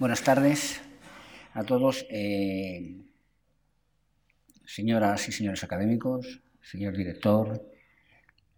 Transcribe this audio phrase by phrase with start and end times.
[0.00, 0.82] Buenas tardes
[1.52, 2.96] a todos, eh,
[4.64, 7.64] señoras y señores académicos, señor director.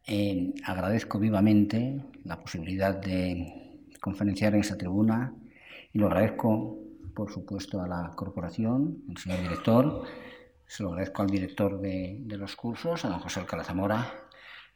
[0.07, 5.35] Eh, agradezco vivamente la posibilidad de conferenciar en esta tribuna
[5.93, 6.79] y lo agradezco,
[7.14, 10.05] por supuesto, a la corporación, al señor director,
[10.67, 13.63] se lo agradezco al director de, los cursos, a don José Alcalá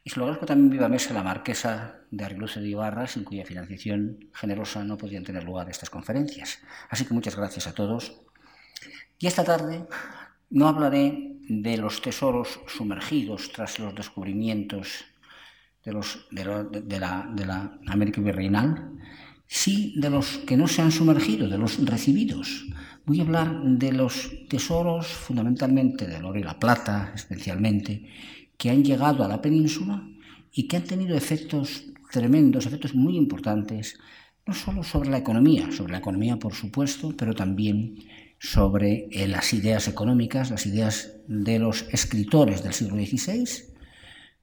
[0.03, 3.45] y se lo agradezco también vivamente a la marquesa de Arriluce de Ibarra, sin cuya
[3.45, 6.59] financiación generosa no podían tener lugar estas conferencias.
[6.89, 8.21] Así que muchas gracias a todos.
[9.19, 9.85] Y esta tarde
[10.49, 15.05] no hablaré de los tesoros sumergidos tras los descubrimientos
[15.85, 18.93] de, los, de, la, de la América Virreinal,
[19.47, 22.67] sí de los que no se han sumergido, de los recibidos.
[23.05, 28.09] Voy a hablar de los tesoros, fundamentalmente del oro y la plata, especialmente,
[28.61, 30.07] que han llegado a la península
[30.53, 33.99] y que han tenido efectos tremendos, efectos muy importantes,
[34.47, 37.97] no solo sobre la economía, sobre la economía por supuesto, pero también
[38.39, 43.49] sobre eh, las ideas económicas, las ideas de los escritores del siglo XVI,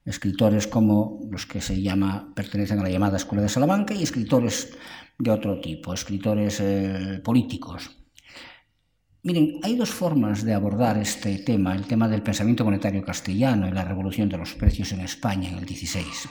[0.04, 4.72] escritores como los que se llama, pertenecen a la llamada Escuela de Salamanca y escritores
[5.16, 7.97] de otro tipo, escritores eh, políticos,
[9.28, 13.72] Miren, hay dos formas de abordar este tema, el tema del pensamiento monetario castellano y
[13.72, 16.30] la revolución de los precios en España en el XVI.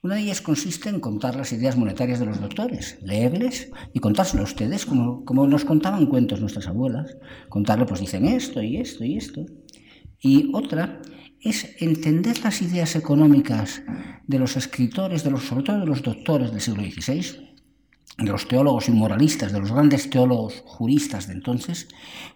[0.00, 4.40] Una de ellas consiste en contar las ideas monetarias de los doctores, leerles y contárselo
[4.40, 7.14] a ustedes como, como nos contaban cuentos nuestras abuelas.
[7.50, 9.44] Contarle, pues dicen esto y esto y esto.
[10.18, 11.02] Y otra
[11.42, 13.82] es entender las ideas económicas
[14.26, 17.53] de los escritores, de los, sobre todo de los doctores del siglo XVI,
[18.18, 21.88] de los teólogos y moralistas, de los grandes teólogos juristas de entonces,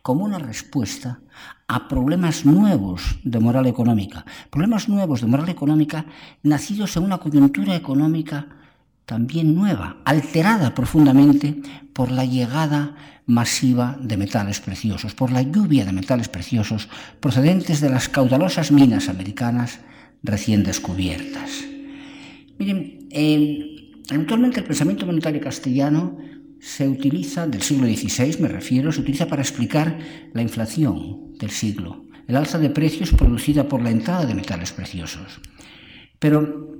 [0.02, 1.20] como una respuesta
[1.68, 6.06] a problemas nuevos de moral económica, problemas nuevos de moral económica
[6.42, 8.48] nacidos en una coyuntura económica
[9.04, 11.62] también nueva, alterada profundamente
[11.94, 12.94] por la llegada
[13.26, 16.88] masiva de metales preciosos, por la lluvia de metales preciosos
[17.20, 19.80] procedentes de las caudalosas minas americanas
[20.22, 21.64] recién descubiertas.
[22.58, 23.08] Miren,
[24.11, 26.17] Actualmente el pensamiento monetario castellano
[26.61, 29.98] se utiliza, del siglo XVI me refiero, se utiliza para explicar
[30.33, 35.41] la inflación del siglo, el alza de precios producida por la entrada de metales preciosos.
[36.18, 36.74] Pero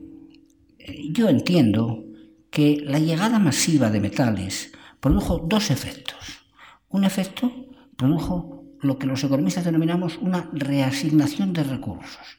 [0.79, 2.05] eh, yo entiendo
[2.51, 6.47] que la llegada masiva de metales produjo dos efectos.
[6.89, 7.53] Un efecto
[7.97, 12.38] produjo lo que los economistas denominamos una reasignación de recursos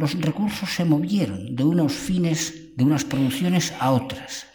[0.00, 4.46] los recursos se movieron de unos fines, de unas producciones a otras,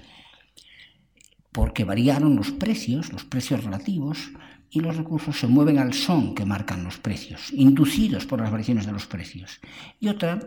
[1.52, 4.32] porque variaron los precios, los precios relativos,
[4.72, 8.88] y los recursos se mueven al son que marcan los precios, inducidos por las variaciones
[8.88, 9.62] de los precios.
[10.00, 10.40] Y otra,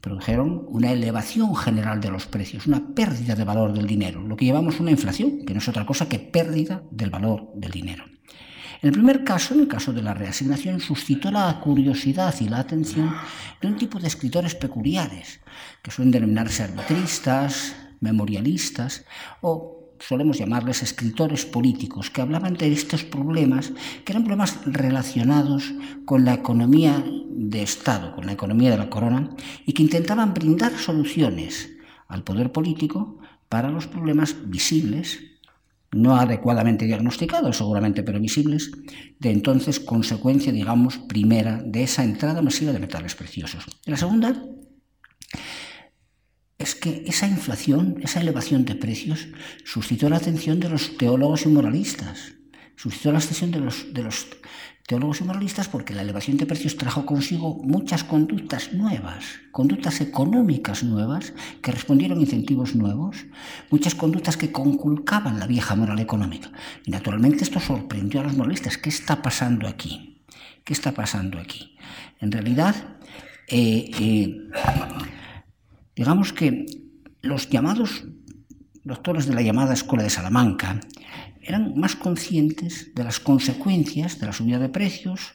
[0.00, 4.46] produjeron una elevación general de los precios, una pérdida de valor del dinero, lo que
[4.46, 8.04] llamamos una inflación, que no es otra cosa que pérdida del valor del dinero.
[8.82, 13.14] El primer caso, en el caso de la reasignación, suscitó la curiosidad y la atención
[13.60, 15.40] de un tipo de escritores peculiares,
[15.82, 19.04] que suelen denominarse arbitristas, memorialistas
[19.40, 23.72] o solemos llamarles escritores políticos, que hablaban de estos problemas,
[24.04, 25.72] que eran problemas relacionados
[26.04, 29.30] con la economía de Estado, con la economía de la corona,
[29.64, 31.70] y que intentaban brindar soluciones
[32.08, 33.18] al poder político
[33.48, 35.33] para los problemas visibles
[35.94, 38.70] no adecuadamente diagnosticados seguramente, pero visibles,
[39.18, 43.64] de entonces consecuencia, digamos, primera de esa entrada masiva de metales preciosos.
[43.86, 44.34] la segunda
[46.58, 49.28] es que esa inflación, esa elevación de precios,
[49.64, 52.34] suscitó la atención de los teólogos y moralistas,
[52.76, 54.28] suscitó la atención de los, de los
[54.86, 60.82] teólogos y moralistas porque la elevación de precios trajo consigo muchas conductas nuevas, conductas económicas
[60.84, 63.24] nuevas que respondieron a incentivos nuevos,
[63.70, 66.50] muchas conductas que conculcaban la vieja moral económica.
[66.84, 68.76] Y naturalmente esto sorprendió a los moralistas.
[68.76, 70.22] ¿Qué está pasando aquí?
[70.64, 71.76] ¿Qué está pasando aquí?
[72.20, 72.74] En realidad,
[73.48, 74.36] eh, eh,
[75.96, 76.66] digamos que
[77.22, 78.04] los llamados
[78.84, 80.80] doctores de la llamada Escuela de Salamanca
[81.46, 85.34] eran más conscientes de las consecuencias de la subida de precios,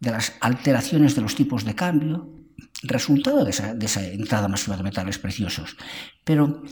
[0.00, 2.38] de las alteraciones de los tipos de cambio,
[2.82, 5.76] resultado de esa, entrada masiva de metales preciosos.
[6.24, 6.62] Pero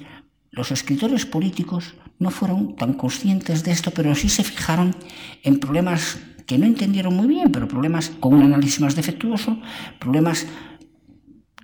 [0.51, 4.95] los escritores políticos no fueron tan conscientes de esto, pero sí se fijaron
[5.43, 9.61] en problemas que no entendieron muy bien, pero problemas con un análisis más defectuoso,
[9.99, 10.47] problemas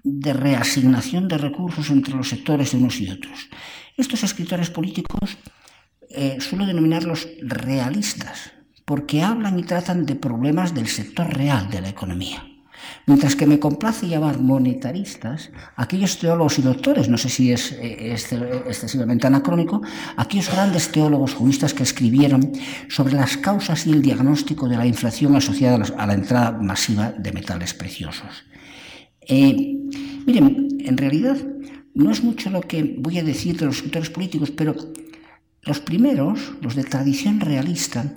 [0.02, 3.48] de reasignación de recursos entre los sectores de unos y otros.
[3.96, 5.38] Estos escritores políticos
[6.14, 8.53] eh, suelo denominarlos realistas,
[8.85, 12.47] porque hablan y tratan de problemas del sector real de la economía.
[13.06, 19.26] Mientras que me complace llamar monetaristas aquellos teólogos y doctores, no sé si es, excesivamente
[19.26, 19.82] anacrónico,
[20.17, 22.53] aquellos grandes teólogos juristas que escribieron
[22.88, 27.32] sobre las causas y el diagnóstico de la inflación asociada a la entrada masiva de
[27.32, 28.44] metales preciosos.
[29.29, 29.76] Eh,
[30.26, 31.37] miren, en realidad
[31.94, 34.75] no es mucho lo que voy a decir de los escritores políticos, pero
[35.62, 38.17] los primeros, los de tradición realista,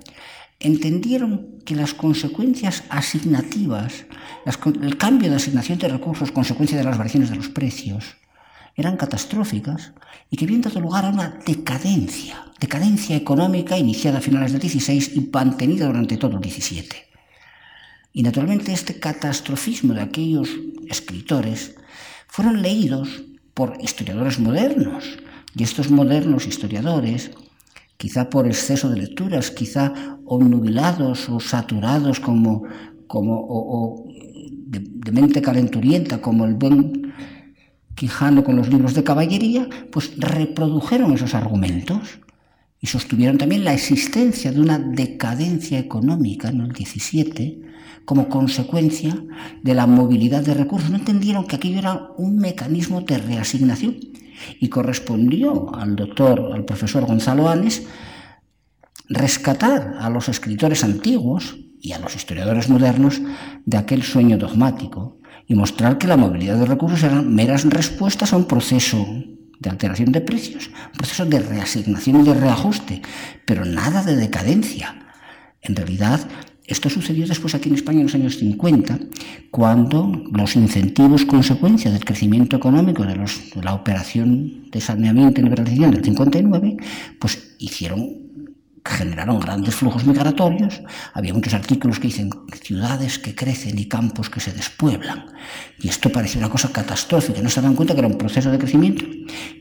[0.60, 4.06] entendieron que las consecuencias asignativas,
[4.82, 8.18] el cambio de asignación de recursos, consecuencia de las variaciones de los precios,
[8.76, 9.94] eran catastróficas
[10.30, 15.16] y que habían dado lugar a una decadencia, decadencia económica iniciada a finales del 16
[15.16, 17.08] y mantenida durante todo el 17.
[18.14, 20.50] Y naturalmente este catastrofismo de aquellos
[20.90, 21.76] escritores
[22.28, 25.18] fueron leídos por historiadores modernos,
[25.56, 27.32] y estos modernos historiadores
[27.98, 32.64] quizá por exceso de lecturas, quizá obnubilados o saturados como,
[33.08, 34.06] como o,
[34.68, 37.14] de, de, mente calenturienta, como el buen
[37.96, 42.20] Quijano con los libros de caballería, pues reprodujeron esos argumentos
[42.82, 47.62] y sostuvieron también la existencia de una decadencia económica en el 17
[48.04, 49.16] como consecuencia
[49.64, 50.90] de la movilidad de recursos.
[50.90, 53.96] No entendieron que aquello era un mecanismo de reasignación
[54.60, 57.88] y correspondió al doctor, al profesor Gonzalo Anes,
[59.10, 63.22] rescatar a los escritores antiguos y a los historiadores modernos
[63.66, 68.38] de aquel sueño dogmático y mostrar que la movilidad de recursos eran meras respuestas a
[68.38, 69.06] un proceso
[69.60, 73.02] de alteración de precios, un proceso de reasignación y de reajuste,
[73.46, 74.96] pero nada de decadencia.
[75.62, 76.28] En realidad,
[76.68, 79.00] esto sucedió después aquí en España en los años 50,
[79.52, 85.92] cuando los incentivos consecuencia del crecimiento económico de, de la operación de saneamiento y liberalización
[85.92, 86.78] del 59,
[87.20, 88.25] pues hicieron
[88.86, 90.82] generaron grandes flujos migratorios.
[91.14, 92.30] Había muchos artículos que dicen
[92.62, 95.26] ciudades que crecen y campos que se despueblan.
[95.80, 97.42] Y esto parecía una cosa catastrófica.
[97.42, 99.04] No se daban cuenta que era un proceso de crecimiento.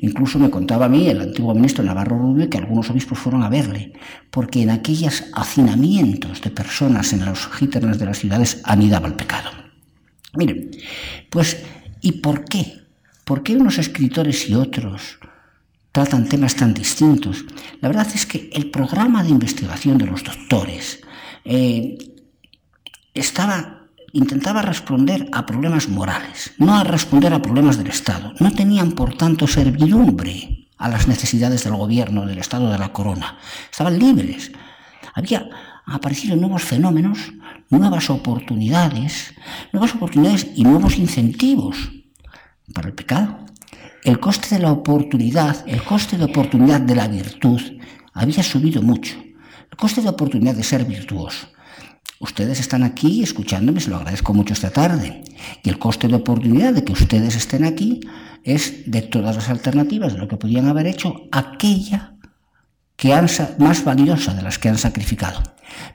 [0.02, 3.48] Incluso me contaba a mí el antiguo ministro Navarro Rubio que algunos obispos fueron a
[3.48, 3.94] verle,
[4.30, 9.50] porque en aquellos hacinamientos de personas en los gíternas de las ciudades anidaba el pecado.
[10.34, 10.70] Miren,
[11.30, 11.64] pues,
[12.02, 12.82] ¿y por qué?
[13.24, 15.18] ¿Por qué unos escritores y otros
[15.94, 17.44] tratan temas tan distintos.
[17.80, 20.98] La verdad es que el programa de investigación de los doctores
[21.44, 21.96] eh,
[23.14, 28.34] estaba, intentaba responder a problemas morales, no a responder a problemas del Estado.
[28.40, 33.38] No tenían, por tanto, servidumbre a las necesidades del gobierno, del Estado de la corona.
[33.70, 34.50] Estaban libres.
[35.14, 35.48] Había
[35.86, 37.32] aparecido nuevos fenómenos,
[37.70, 39.32] nuevas oportunidades,
[39.72, 41.76] nuevas oportunidades y nuevos incentivos
[42.74, 43.44] para el pecado.
[44.04, 47.58] El coste de la oportunidad, el coste de oportunidad de la virtud
[48.12, 49.14] había subido mucho.
[49.70, 51.48] El coste de oportunidad de ser virtuoso.
[52.20, 55.22] Ustedes están aquí escuchándome, se lo agradezco mucho esta tarde.
[55.62, 58.00] Y el coste de oportunidad de que ustedes estén aquí
[58.42, 62.12] es de todas las alternativas de lo que podían haber hecho, aquella
[62.96, 63.26] que han,
[63.58, 65.42] más valiosa de las que han sacrificado.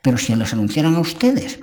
[0.01, 1.59] Pero si les anunciaran a ustedes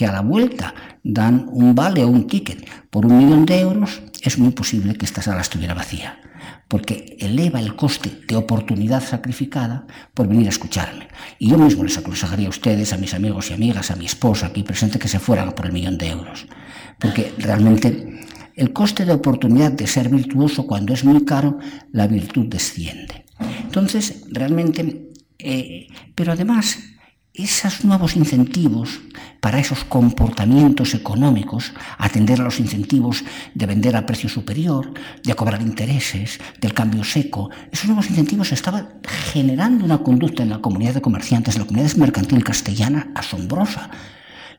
[0.00, 0.72] que a la vuelta
[1.04, 5.04] dan un vale o un ticket por un millón de euros, es muy posible que
[5.04, 6.18] esta sala estuviera vacía,
[6.68, 11.08] porque eleva el coste de oportunidad sacrificada por venir a escucharme.
[11.38, 14.46] Y yo mismo les aconsejaría a ustedes, a mis amigos y amigas, a mi esposa
[14.46, 16.46] aquí presente, que se fueran por el millón de euros,
[16.98, 18.24] porque realmente
[18.56, 21.58] el coste de oportunidad de ser virtuoso, cuando es muy caro,
[21.92, 23.26] la virtud desciende.
[23.64, 26.78] Entonces, realmente, eh, pero además,
[27.34, 29.00] esos nuevos incentivos
[29.40, 35.62] para esos comportamientos económicos, atender a los incentivos de vender a precio superior, de cobrar
[35.62, 39.00] intereses, del cambio seco, esos nuevos incentivos estaban
[39.32, 43.90] generando una conducta en la comunidad de comerciantes, en la comunidad mercantil castellana asombrosa.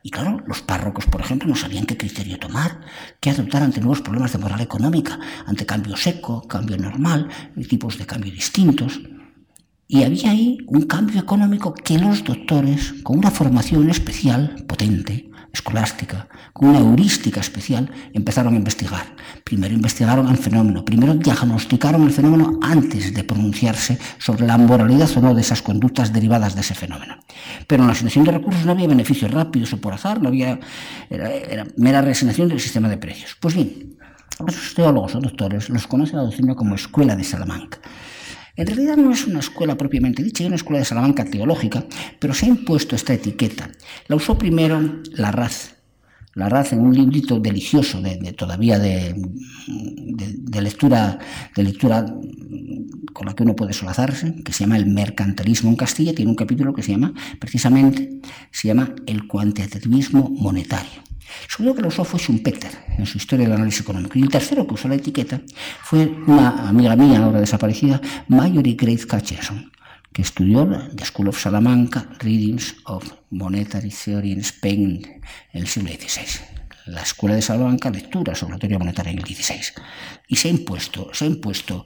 [0.04, 2.80] Y claro, los párrocos, por ejemplo, no sabían qué criterio tomar,
[3.20, 7.28] qué adoptar ante nuevos problemas de moral económica, ante cambio seco, cambio normal,
[7.68, 9.00] tipos de cambio distintos.
[9.88, 16.28] Y había ahí un cambio económico que los doctores, con una formación especial, potente, escolástica,
[16.52, 19.14] con una heurística especial, empezaron a investigar.
[19.44, 25.20] Primero investigaron el fenómeno, primero diagnosticaron el fenómeno antes de pronunciarse sobre la moralidad o
[25.20, 27.16] no de esas conductas derivadas de ese fenómeno.
[27.66, 30.58] Pero en la asignación de recursos no había beneficios rápidos o por azar, no había,
[31.10, 33.36] era, mera reasignación del sistema de precios.
[33.38, 33.98] Pues bien,
[34.38, 37.78] los teólogos o doctores los conoce la doctrina como Escuela de Salamanca.
[38.54, 41.86] En realidad no es una escuela propiamente dicha, es una escuela de Salamanca teológica,
[42.18, 43.70] pero se ha impuesto esta etiqueta.
[44.08, 45.71] La usó primero la Raz,
[46.34, 49.14] la Raz en un librito delicioso de, todavía de,
[50.60, 51.18] lectura,
[51.54, 52.06] de lectura
[53.12, 56.36] con la que uno puede solazarse, que se llama El mercantilismo en Castilla, tiene un
[56.36, 58.20] capítulo que se llama, precisamente,
[58.50, 61.02] se llama El cuantitativismo monetario.
[61.48, 64.18] Segundo que lo usó fue Schumpeter en su historia del análisis económico.
[64.18, 65.40] Y el tercero que usó la etiqueta
[65.82, 69.71] fue una amiga mía, ahora desaparecida, Marjorie Grace Catcherson,
[70.12, 75.20] que estudió The School of Salamanca Readings of Monetary Theory in Spain
[75.52, 76.44] en el siglo XVI.
[76.86, 79.80] La Escuela de Salamanca, lectura sobre la teoría monetaria en el XVI.
[80.26, 81.84] Y se ha impuesto, se ha impuesto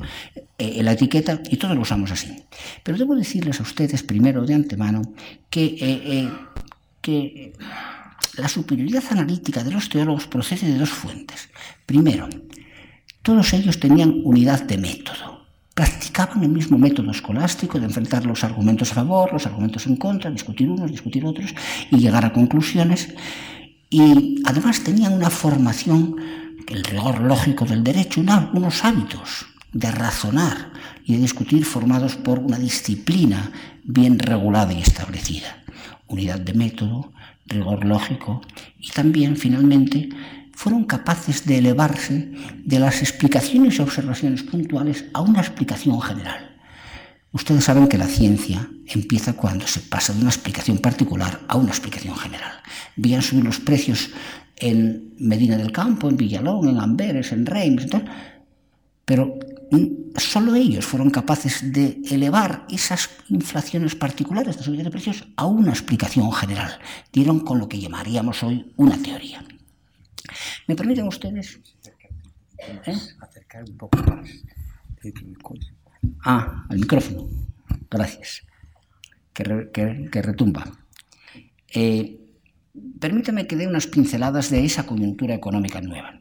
[0.58, 2.44] eh, la etiqueta y todos lo usamos así.
[2.82, 5.02] Pero debo decirles a ustedes primero de antemano
[5.50, 6.30] que, eh, eh,
[7.02, 7.52] que
[8.38, 11.50] la superioridad analítica de los teólogos procede de dos fuentes.
[11.84, 12.28] Primero,
[13.22, 15.35] todos ellos tenían unidad de método.
[15.76, 20.30] Practicaban el mismo método escolástico de enfrentar los argumentos a favor, los argumentos en contra,
[20.30, 21.54] discutir unos, discutir otros
[21.90, 23.12] y llegar a conclusiones.
[23.90, 26.16] Y además tenían una formación,
[26.66, 28.22] el rigor lógico del derecho,
[28.54, 30.72] unos hábitos de razonar
[31.04, 33.52] y de discutir formados por una disciplina
[33.84, 35.62] bien regulada y establecida.
[36.06, 37.12] Unidad de método,
[37.44, 38.40] rigor lógico
[38.80, 40.08] y también finalmente
[40.56, 42.32] fueron capaces de elevarse
[42.64, 46.56] de las explicaciones y observaciones puntuales a una explicación general.
[47.30, 51.68] Ustedes saben que la ciencia empieza cuando se pasa de una explicación particular a una
[51.68, 52.52] explicación general.
[52.96, 54.08] Vían subir los precios
[54.56, 57.86] en Medina del Campo, en Villalón, en Amberes, en Reims,
[59.04, 59.38] pero
[60.16, 65.72] solo ellos fueron capaces de elevar esas inflaciones particulares de subida de precios a una
[65.72, 66.78] explicación general.
[67.12, 69.44] Dieron con lo que llamaríamos hoy una teoría.
[70.66, 71.60] ¿Me permiten ustedes
[72.58, 72.96] ¿Eh?
[73.20, 74.30] acercar un poco más?
[76.24, 77.28] Ah, al micrófono.
[77.90, 78.42] Gracias.
[79.32, 79.44] Que,
[80.22, 80.64] retumba.
[81.68, 82.18] Eh,
[82.98, 86.18] permítame que dé unas pinceladas de esa coyuntura económica nueva.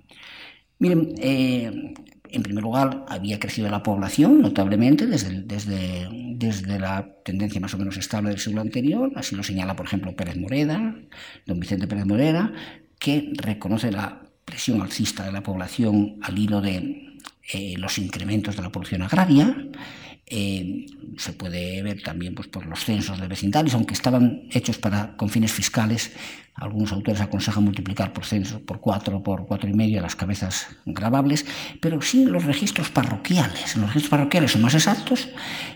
[0.80, 1.94] Miren, eh,
[2.30, 7.78] en primer lugar, había crecido la población notablemente desde, desde, desde, la tendencia más o
[7.78, 10.96] menos estable del siglo anterior, así lo señala, por ejemplo, Pérez Moreda,
[11.46, 12.52] don Vicente Pérez Morera,
[13.06, 17.20] que reconoce la presión alcista de la población al hilo de
[17.54, 19.56] eh, los incrementos de la producción agraria.
[20.26, 25.16] Eh, se puede ver también pues, por los censos de vecindarios, aunque estaban hechos para,
[25.18, 26.14] con fines fiscales,
[26.56, 31.46] algunos autores aconsejan multiplicar por censo por cuatro, por cuatro y medio las cabezas grabables,
[31.80, 33.78] pero sí los registros parroquiales.
[33.78, 35.30] Los registros parroquiales son más exactos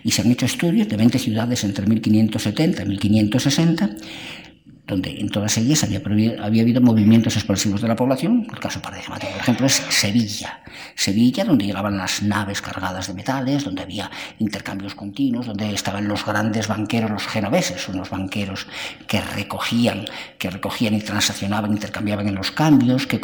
[0.03, 3.89] y se han hecho estudios de 20 ciudades entre 1570 y 1560
[4.89, 6.01] donde en todas ellas había,
[6.43, 8.48] habido movimientos expansivos de la población.
[8.51, 10.62] El caso paradigmático, por ejemplo, es Sevilla.
[10.96, 16.25] Sevilla, donde llegaban las naves cargadas de metales, donde había intercambios continuos, donde estaban los
[16.25, 18.65] grandes banqueros, los genoveses, unos banqueros
[19.08, 20.05] que recogían,
[20.39, 23.19] que recogían y transaccionaban, intercambiaban en los cambios, que,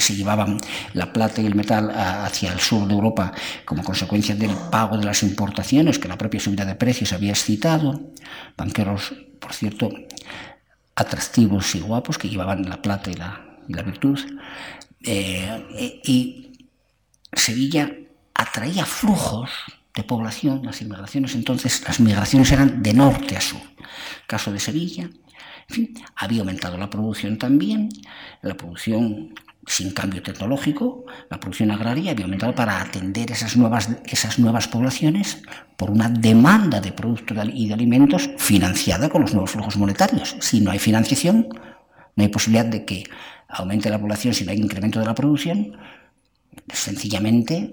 [0.00, 0.58] se llevaban
[0.92, 3.32] la plata y el metal hacia el sur de Europa
[3.64, 8.12] como consecuencia del pago de las importaciones que la propia subida de precios había excitado.
[8.56, 9.90] Banqueros, por cierto,
[10.96, 14.18] atractivos y guapos que llevaban la plata y la, la virtud.
[15.02, 16.68] Eh, y
[17.32, 17.90] Sevilla
[18.34, 19.50] atraía flujos
[19.94, 23.60] de población, las inmigraciones entonces, las migraciones eran de norte a sur.
[24.26, 25.08] Caso de Sevilla,
[26.16, 27.88] había aumentado la producción también,
[28.42, 29.34] la producción
[29.66, 35.42] sin cambio tecnológico, la producción agraria había aumentado para atender esas nuevas, esas nuevas poblaciones
[35.76, 40.36] por una demanda de productos y de alimentos financiada con los nuevos flujos monetarios.
[40.40, 41.48] Si no hay financiación,
[42.16, 43.04] no hay posibilidad de que
[43.48, 45.76] aumente la población si no hay incremento de la producción.
[46.72, 47.70] Sencillamente,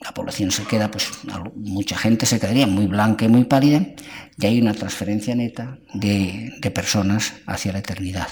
[0.00, 1.10] la población se queda, pues
[1.56, 3.86] mucha gente se quedaría muy blanca y muy pálida,
[4.38, 8.28] y hay una transferencia neta de, de personas hacia la eternidad,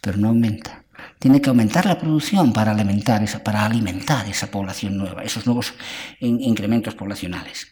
[0.00, 0.84] pero no aumenta
[1.18, 5.74] tiene que aumentar la producción para alimentar esa, para alimentar esa población nueva, esos nuevos
[6.20, 7.68] incrementos poblacionales.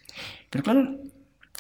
[0.51, 0.99] Pero claro,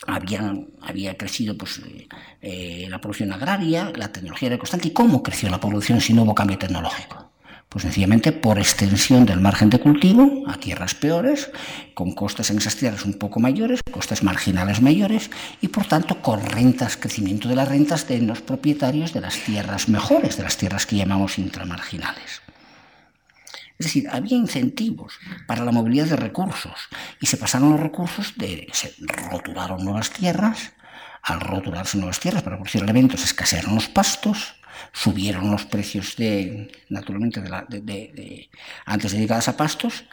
[0.07, 2.09] había, había crecido pues, eh,
[2.41, 4.89] eh, la producción agraria, la tecnología era constante.
[4.89, 7.26] ¿Y cómo creció la producción si no hubo cambio tecnológico?
[7.77, 11.51] Pues sencillamente por extensión del margen de cultivo a tierras peores,
[11.93, 15.31] con costes en esas tierras un poco mayores, costes marginales mayores
[15.61, 19.91] y por tanto con rentas, crecimiento de las rentas de los propietarios de las tierras
[19.91, 22.41] mejores, de las tierras que llamamos intramarginales.
[23.79, 26.89] Es decir, había incentivos para la movilidad de recursos
[27.21, 28.95] y se pasaron los recursos de, se
[29.31, 30.73] roturaron nuevas tierras,
[31.23, 34.56] al roturarse nuevas tierras para producir elementos escasearon los pastos,
[34.93, 38.51] subieron los precios de, naturalmente, de,
[38.85, 40.05] antes dedicadas a pastos,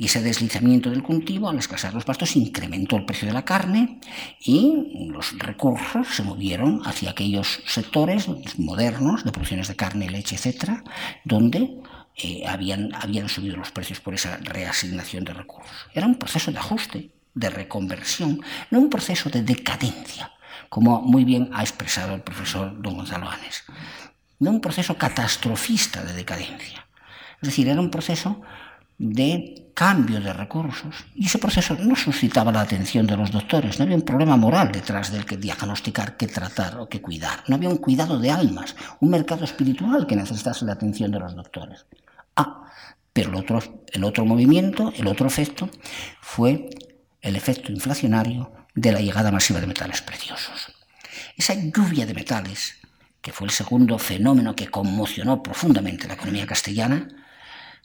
[0.00, 3.98] y ese deslizamiento del cultivo, al escasear los pastos, incrementó el precio de la carne
[4.40, 10.84] y los recursos se movieron hacia aquellos sectores modernos de producciones de carne, leche, etcétera,
[11.24, 11.80] donde
[12.14, 15.88] eh, habían, habían subido los precios por esa reasignación de recursos.
[15.92, 20.32] Era un proceso de ajuste, de reconversión, no un proceso de decadencia,
[20.68, 23.64] como muy bien ha expresado el profesor don Gonzalo Anes.
[24.38, 26.86] De un proceso catastrofista de decadencia.
[27.40, 28.40] Es decir, era un proceso
[28.98, 31.06] de cambio de recursos.
[31.14, 34.72] Y ese proceso no suscitaba la atención de los doctores, no había un problema moral
[34.72, 37.44] detrás del que diagnosticar, que tratar o que cuidar.
[37.46, 41.36] No había un cuidado de almas, un mercado espiritual que necesitase la atención de los
[41.36, 41.86] doctores.
[42.34, 42.64] Ah,
[43.12, 45.70] pero el otro, el otro movimiento, el otro efecto,
[46.20, 46.68] fue
[47.20, 50.72] el efecto inflacionario de la llegada masiva de metales preciosos.
[51.36, 52.74] Esa lluvia de metales,
[53.20, 57.08] que fue el segundo fenómeno que conmocionó profundamente la economía castellana,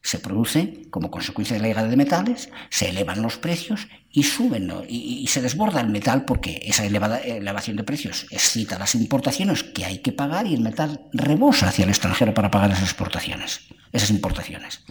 [0.04, 4.72] se produce como consecuencia de la llegada de metales, se elevan los precios y suben
[4.88, 9.86] y, se desborda el metal porque esa elevada, elevación de precios excita las importaciones que
[9.86, 13.62] hay que pagar y el metal rebosa hacia el extranjero para pagar esas exportaciones,
[13.94, 14.82] esas importaciones.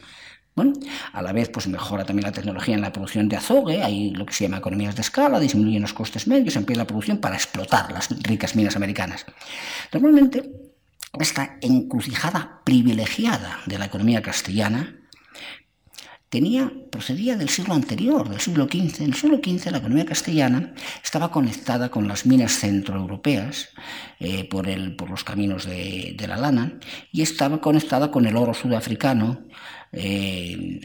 [0.55, 0.75] Bueno,
[1.13, 4.27] a la vez pues mejora también la tecnología en la producción de azogue, hay lo
[4.27, 7.91] que se llama economías de escala, disminuyen los costes medios, empieza la producción para explotar
[7.91, 9.25] las ricas minas americanas.
[9.93, 10.51] Normalmente,
[11.19, 14.99] esta encrucijada privilegiada de la economía castellana
[16.29, 19.03] tenía, procedía del siglo anterior, del siglo XV.
[19.03, 23.71] En el siglo XV la economía castellana estaba conectada con las minas centroeuropeas
[24.19, 24.67] eh, por,
[24.97, 26.79] por los caminos de la lana
[27.11, 29.47] y estaba conectada con el oro sudafricano,
[29.93, 30.81] eh,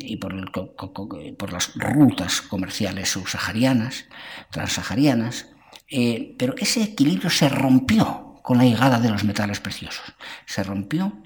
[0.00, 4.06] y por, las rutas comerciales subsaharianas,
[4.50, 5.48] transsaharianas,
[5.88, 10.04] eh, pero ese equilibrio se rompió con la llegada de los metales preciosos.
[10.46, 11.22] Se rompió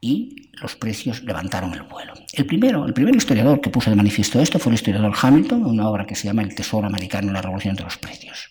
[0.00, 2.12] y los precios levantaron el vuelo.
[2.34, 5.88] El primero, el primer historiador que puso de manifiesto esto fue el historiador Hamilton, una
[5.88, 8.50] obra que se llama El Tesoro Americano la Revolución de los Precios.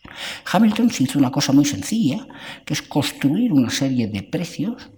[0.52, 2.28] Hamilton se hizo una cosa muy sencilla,
[2.66, 4.90] que es construir una serie de precios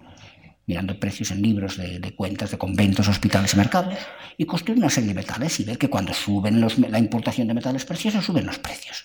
[0.66, 3.94] mirando precios en libros de, cuentas de conventos, hospitales y mercados,
[4.36, 7.84] y construir una serie de metales y ver que cuando suben la importación de metales
[7.84, 9.04] preciosos, suben los precios.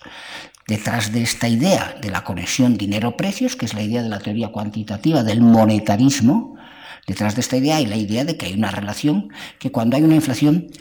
[0.67, 4.47] Detrás de esta idea de la conexión dinero-precios, que es la idea de la teoría
[4.47, 6.57] cuantitativa del monetarismo,
[7.05, 10.03] detrás de esta idea hay la idea de que hay una relación que cuando hay
[10.03, 10.71] una inflación,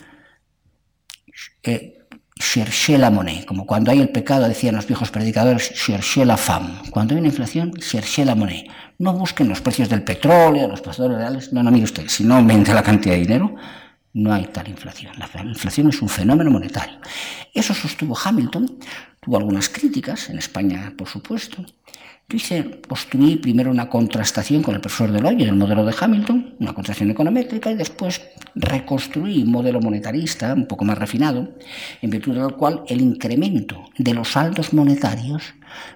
[1.63, 2.00] eh,
[2.41, 6.71] chercher la monnaie, como cuando hay el pecado, decían los viejos predicadores, chercher la femme.
[6.91, 8.69] Cuando hay una inflación, chercher la monnaie.
[8.99, 11.53] No busquen los precios del petróleo, los pastores reales.
[11.53, 13.55] No, no, mire usted, si no aumenta la cantidad de dinero,
[14.15, 15.13] no hay tal inflación.
[15.19, 16.99] La inflación es un fenómeno monetario.
[17.55, 18.79] Eso sostuvo Hamilton,
[19.21, 21.65] tuvo algunas críticas, en España, por supuesto,
[22.31, 26.73] Dice, construí primero una contrastación con el profesor Deloy en el modelo de Hamilton, una
[26.73, 28.21] contrastación econométrica, y después
[28.55, 31.49] reconstruí un modelo monetarista un poco más refinado,
[32.01, 35.43] en virtud del cual el incremento de los saldos monetarios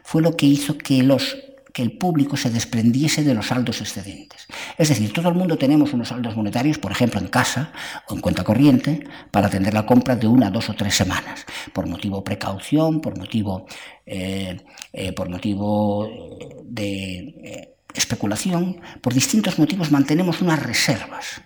[0.03, 1.37] fue lo que hizo que los
[1.75, 4.47] que el público se desprendiese de los saldos excedentes.
[4.79, 7.73] Es decir, todo el mundo tenemos unos saldos monetarios, por ejemplo, en casa
[8.07, 11.89] o en cuenta corriente, para atender la compra de una, dos o tres semanas, por
[11.89, 13.67] motivo precaución, por motivo,
[14.07, 14.57] eh,
[14.93, 21.43] eh, por motivo eh, de especulación, por distintos motivos mantenemos unas reservas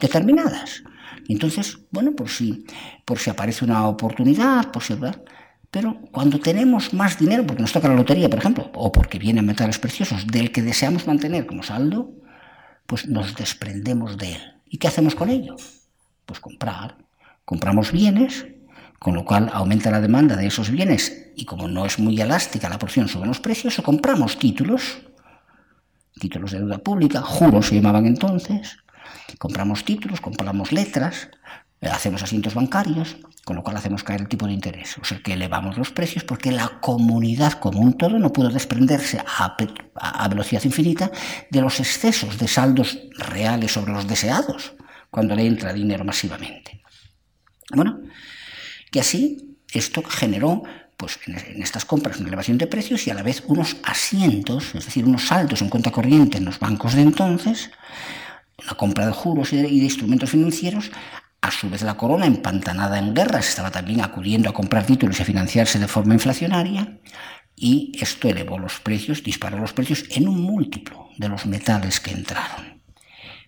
[0.00, 0.82] determinadas.
[1.28, 2.64] entonces, bueno, por si,
[3.04, 4.94] por si aparece una oportunidad, por si...
[5.70, 9.44] Pero cuando tenemos más dinero, porque nos toca la lotería, por ejemplo, o porque vienen
[9.44, 12.10] metales preciosos del que deseamos mantener como saldo,
[12.86, 14.54] pues nos desprendemos de él.
[14.66, 15.56] ¿Y qué hacemos con ello?
[16.24, 16.96] Pues comprar.
[17.44, 18.46] Compramos bienes,
[18.98, 22.68] con lo cual aumenta la demanda de esos bienes y como no es muy elástica
[22.68, 24.98] la porción sobre los precios, o compramos títulos,
[26.18, 28.78] títulos de deuda pública, juros se llamaban entonces,
[29.38, 31.30] compramos títulos, compramos letras,
[31.80, 35.32] hacemos asientos bancarios, con lo cual hacemos caer el tipo de interés, o sea que
[35.32, 39.56] elevamos los precios porque la comunidad como un todo no pudo desprenderse a,
[40.28, 41.10] velocidad infinita
[41.50, 44.74] de los excesos de saldos reales sobre los deseados
[45.10, 46.82] cuando le entra dinero masivamente.
[47.74, 48.00] Bueno,
[48.90, 50.62] que así esto generó
[50.96, 54.84] pues en, estas compras una elevación de precios y a la vez unos asientos, es
[54.84, 57.70] decir, unos saldos en cuenta corriente en los bancos de entonces,
[58.66, 60.90] la compra de juros y de instrumentos financieros
[61.40, 65.22] a su vez, la corona, empantanada en guerras, estaba también acudiendo a comprar títulos y
[65.22, 66.98] a financiarse de forma inflacionaria,
[67.54, 72.12] y esto elevó los precios, disparó los precios en un múltiplo de los metales que
[72.12, 72.82] entraron.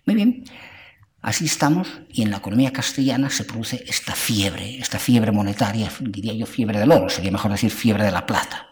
[0.05, 0.43] Muy bien,
[1.21, 6.33] así estamos, y en la economía castellana se produce esta fiebre, esta fiebre monetaria, diría
[6.33, 8.70] yo fiebre del oro, sería mejor decir fiebre de la plata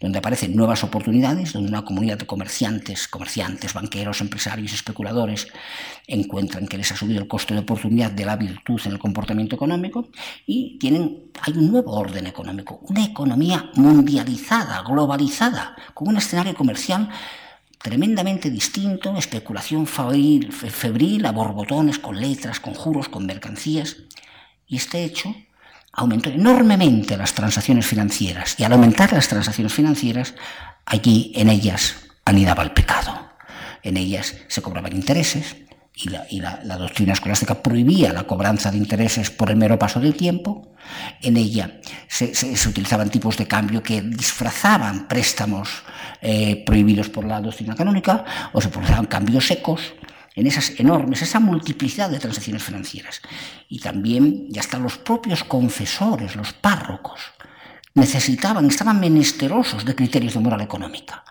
[0.00, 5.48] donde aparecen nuevas oportunidades, donde una comunidad de comerciantes, comerciantes, banqueros, empresarios, especuladores
[6.06, 9.56] encuentran que les ha subido el costo de oportunidad de la virtud en el comportamiento
[9.56, 10.08] económico
[10.46, 17.08] y tienen, hay un nuevo orden económico, una economía mundializada, globalizada, con un escenario comercial
[17.78, 23.96] tremendamente distinto, especulación febril, febril a borbotones, con letras, con juros, con mercancías.
[24.66, 25.34] Y este hecho
[25.92, 30.34] aumentó enormemente las transacciones financieras y al aumentar las transacciones financieras,
[30.86, 33.28] allí en ellas anidaba el pecado.
[33.82, 35.56] En ellas se cobraban intereses
[36.00, 40.74] y la, doctrina escolástica prohibía la cobranza de intereses por el mero paso del tiempo.
[41.20, 42.30] En ella se,
[42.68, 45.82] utilizaban tipos de cambio que disfrazaban préstamos
[46.20, 49.94] eh, prohibidos por la doctrina canónica o se produciban cambios secos
[50.34, 53.20] en esas enormes, esa multiplicidad de transacciones financieras.
[53.68, 57.20] Y también, ya hasta los propios confesores, los párrocos,
[57.94, 61.24] necesitaban, estaban menesterosos de criterios de moral económica.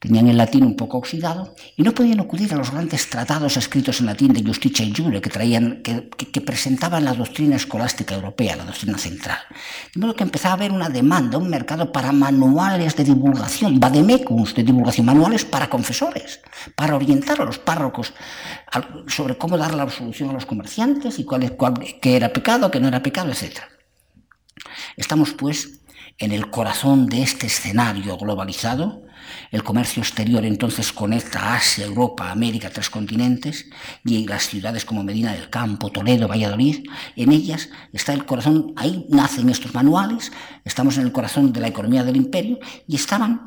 [0.00, 3.98] Tenían el latín un poco oxidado y no podían acudir a los grandes tratados escritos
[3.98, 8.64] en latín de Justicia y Jure que, traían, que, presentaban la doctrina escolástica europea, la
[8.64, 9.38] doctrina central.
[9.92, 14.54] De modo que empezaba a haber una demanda, un mercado para manuales de divulgación, vademecums
[14.54, 16.40] de divulgación, manuales para confesores,
[16.76, 18.14] para orientar a los párrocos
[19.08, 22.78] sobre cómo dar la absolución a los comerciantes y cuál, cuál, qué era pecado, qué
[22.78, 23.62] no era pecado, etc.
[24.96, 25.80] Estamos, pues,
[26.18, 29.07] en el corazón de este escenario globalizado
[29.50, 33.66] el comercio exterior entonces conecta Asia, Europa, América, tres continentes,
[34.04, 36.84] y las ciudades como Medina del Campo, Toledo, Valladolid,
[37.16, 40.32] en ellas está el corazón, ahí nacen estos manuales,
[40.64, 43.44] estamos en el corazón de la economía del imperio, y estaban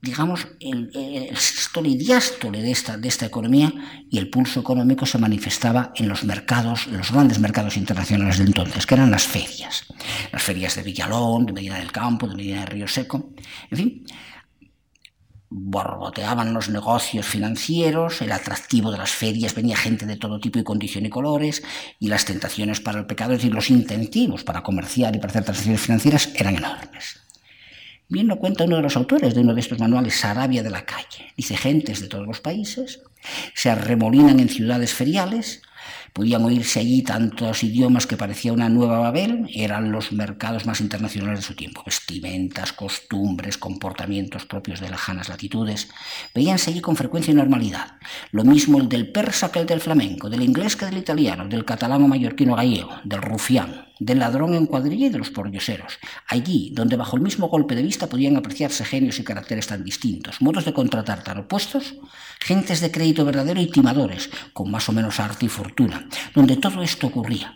[0.00, 3.72] digamos, el, el y diástole de esta, de esta economía
[4.10, 8.44] y el pulso económico se manifestaba en los mercados, en los grandes mercados internacionales de
[8.44, 9.86] entonces, que eran las ferias.
[10.32, 13.32] Las ferias de Villalón, de Medina del Campo, de Medina del Río Seco,
[13.70, 14.04] en fin,
[15.50, 20.64] borboteaban los negocios financieros, el atractivo de las ferias, venía gente de todo tipo y
[20.64, 21.62] condición y colores,
[21.98, 25.44] y las tentaciones para el pecado, es decir, los incentivos para comerciar y para hacer
[25.44, 27.20] transacciones financieras eran enormes.
[28.10, 30.86] Bien lo cuenta uno de los autores de uno de estos manuales, Sarabia de la
[30.86, 31.32] Calle.
[31.36, 33.02] Dice, gentes de todos los países
[33.54, 35.62] se arremolinan en ciudades feriales,
[36.12, 41.40] Podían oírse allí tantos idiomas que parecía una nueva Babel, eran los mercados más internacionales
[41.40, 45.88] de su tiempo, vestimentas, costumbres, comportamientos propios de lejanas latitudes,
[46.34, 47.98] veíanse allí con frecuencia y normalidad.
[48.32, 51.64] Lo mismo el del persa que el del flamenco, del inglés que del italiano, del
[51.64, 55.98] catalán o mallorquino gallego, del rufián, del ladrón en cuadrilla y de los poryoseros.
[56.26, 60.40] Allí, donde bajo el mismo golpe de vista podían apreciarse genios y caracteres tan distintos,
[60.40, 61.94] modos de contratar tan opuestos,
[62.40, 66.82] gentes de crédito verdadero y timadores, con más o menos arte y fortuna, donde todo
[66.82, 67.54] esto ocurría.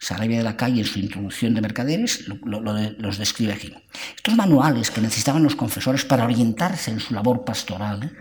[0.00, 3.74] Sarabia de la Calle en su introducción de mercaderes los describe aquí.
[4.14, 8.12] Estos manuales que necesitaban los confesores para orientarse en su labor pastoral,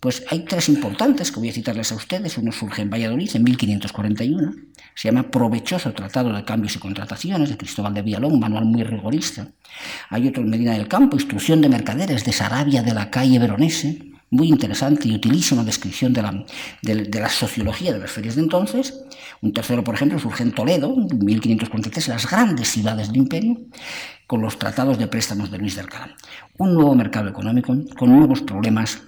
[0.00, 2.38] pues hay tres importantes que voy a citarles a ustedes.
[2.38, 4.52] Uno surge en Valladolid en 1541,
[4.94, 8.82] se llama Provechoso Tratado de Cambios y Contrataciones de Cristóbal de Villalón, un manual muy
[8.82, 9.48] rigorista.
[10.08, 14.10] Hay otro en Medina del Campo, Instrucción de Mercaderes de Sarabia de la Calle Veronese,
[14.30, 16.44] muy interesante y utilísima descripción de la,
[16.82, 19.04] de, la, sociología de las ferias de entonces.
[19.42, 23.56] Un tercero, por ejemplo, surge en Toledo, en 1543, las grandes ciudades del imperio,
[24.28, 26.14] con los tratados de préstamos de Luis de Alcalá.
[26.58, 29.02] Un nuevo mercado económico con nuevos problemas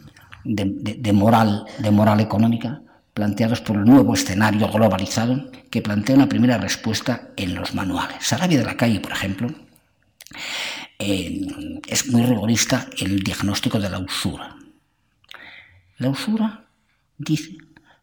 [0.45, 2.83] de, moral, de moral económica
[3.15, 8.25] planteados por el nuevo escenario globalizado que plantea una primera respuesta en los manuales.
[8.25, 9.49] Sarabia de la Calle, por ejemplo,
[10.99, 14.57] es muy rigorista el diagnóstico de la usura.
[15.99, 16.67] La usura
[17.19, 17.57] dice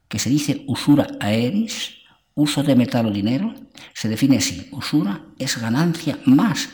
[0.07, 1.95] que se dice usura aeris,
[2.33, 3.53] uso de metal o dinero,
[3.93, 6.69] se define así, usura es ganancia más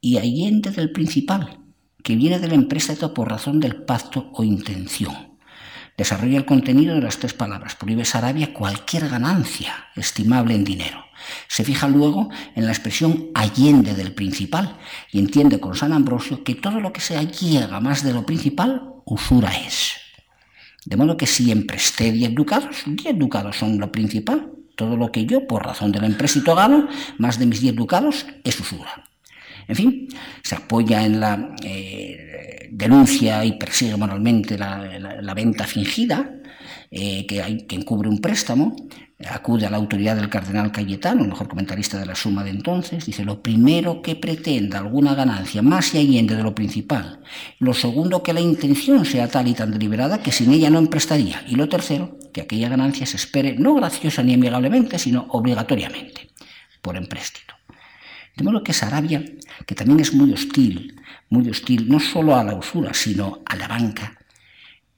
[0.00, 1.58] y allende del principal,
[2.02, 5.38] que viene del empréstito por razón del pacto o intención.
[5.98, 7.74] Desarrolla el contenido de las tres palabras.
[7.74, 11.04] Prohíbe Sarabia cualquier ganancia estimable en dinero.
[11.48, 14.76] Se fija luego en la expresión allende del principal
[15.10, 18.94] y entiende con San Ambrosio que todo lo que se llega más de lo principal,
[19.04, 19.94] usura es.
[20.84, 24.52] De modo que siempre esté diez ducados, diez ducados son lo principal.
[24.76, 28.60] Todo lo que yo, por razón del empréstito, gano, más de mis diez ducados, es
[28.60, 29.07] usura.
[29.68, 30.08] En fin,
[30.42, 36.30] se apoya en la eh, denuncia y persigue moralmente la, venta fingida,
[36.90, 38.74] eh, que, hay, que encubre un préstamo,
[39.26, 43.04] acude a la autoridad del cardenal Cayetano, el mejor comentarista de la suma de entonces,
[43.04, 47.20] dice, lo primero que pretenda alguna ganancia más y allende de lo principal,
[47.58, 51.42] lo segundo que la intención sea tal y tan deliberada que sin ella no emprestaría,
[51.48, 56.30] y lo tercero, que aquella ganancia se espere no graciosa ni amigablemente, sino obligatoriamente,
[56.80, 57.57] por empréstito.
[58.38, 59.20] De modo que Sarabia,
[59.66, 60.94] que también es muy hostil,
[61.28, 64.16] muy hostil no solo a la usura, sino a la banca,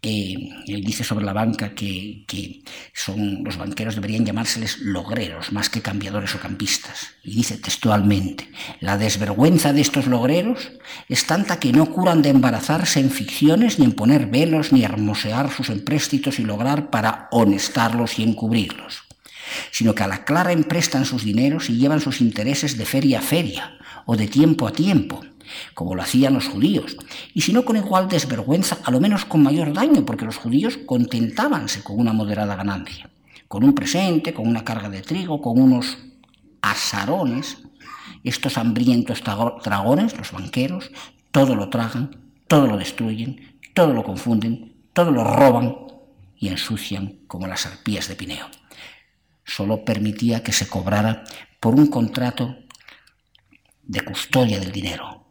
[0.03, 0.35] eh,
[0.67, 2.25] él dice sobre la banca que,
[2.93, 7.13] son los banqueros deberían llamárseles logreros más que cambiadores o campistas.
[7.25, 8.51] Y dice textualmente,
[8.81, 10.73] la desvergüenza de estos logreros
[11.09, 15.51] es tanta que no curan de embarazarse en ficciones, ni en poner velos, ni hermosear
[15.51, 19.10] sus empréstitos y lograr para honestarlos y encubrirlos
[19.71, 23.23] sino que a la clara emprestan sus dineros y llevan sus intereses de feria a
[23.23, 25.21] feria o de tiempo a tiempo,
[25.75, 26.97] como lo hacían los judíos,
[27.35, 30.79] y si no con igual desvergüenza, a lo menos con mayor daño, porque los judíos
[30.87, 33.11] contentábanse con una moderada ganancia,
[33.49, 35.99] con un presente, con una carga de trigo, con unos
[36.63, 37.59] asarones,
[38.23, 40.91] estos hambrientos dragones, los banqueros,
[41.31, 45.77] todo lo tragan, todo lo destruyen, todo lo confunden, todo lo roban
[46.39, 48.47] y ensucian como las arpías de Pineo.
[49.51, 51.25] Solo permitía que se cobrara
[51.59, 52.57] por un contrato
[53.83, 55.27] de custodia del dinero,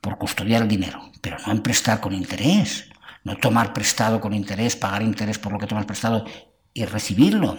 [0.00, 2.88] por custodiar el dinero, pero no en prestar con interés,
[3.22, 6.24] no tomar prestado con interés, pagar interés por lo que tomas prestado
[6.74, 7.56] y recibirlo.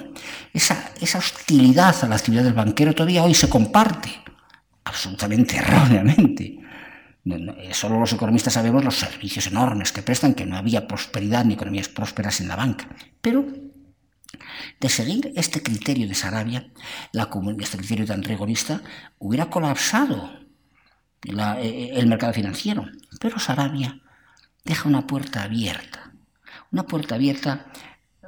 [0.53, 4.11] Esa, esa hostilidad a la actividad del banquero todavía hoy se comparte,
[4.83, 6.57] absolutamente erróneamente.
[7.71, 11.87] Solo los economistas sabemos los servicios enormes que prestan, que no había prosperidad ni economías
[11.87, 12.89] prósperas en la banca.
[13.21, 13.70] Pero
[14.79, 16.71] de seguir este criterio de Sarabia,
[17.11, 18.81] la, este criterio tan rigorista,
[19.19, 20.31] hubiera colapsado
[21.23, 22.85] e, e, el mercado financiero.
[23.19, 23.99] Pero Sarabia
[24.63, 26.13] deja una puerta abierta,
[26.71, 27.71] una puerta abierta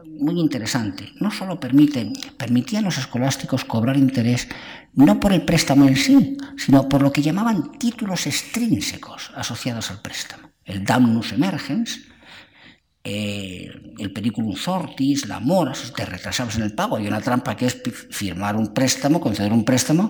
[0.05, 1.11] muy interesante.
[1.19, 4.47] No solo permite, permitía a los escolásticos cobrar interés
[4.93, 10.01] no por el préstamo en sí, sino por lo que llamaban títulos extrínsecos asociados al
[10.01, 10.51] préstamo.
[10.65, 12.01] El damnus emergens,
[13.05, 16.95] eh, el periculum sortis, la mora, te retrasabas en el pago.
[16.95, 20.09] Hay una trampa que es firmar un préstamo, conceder un préstamo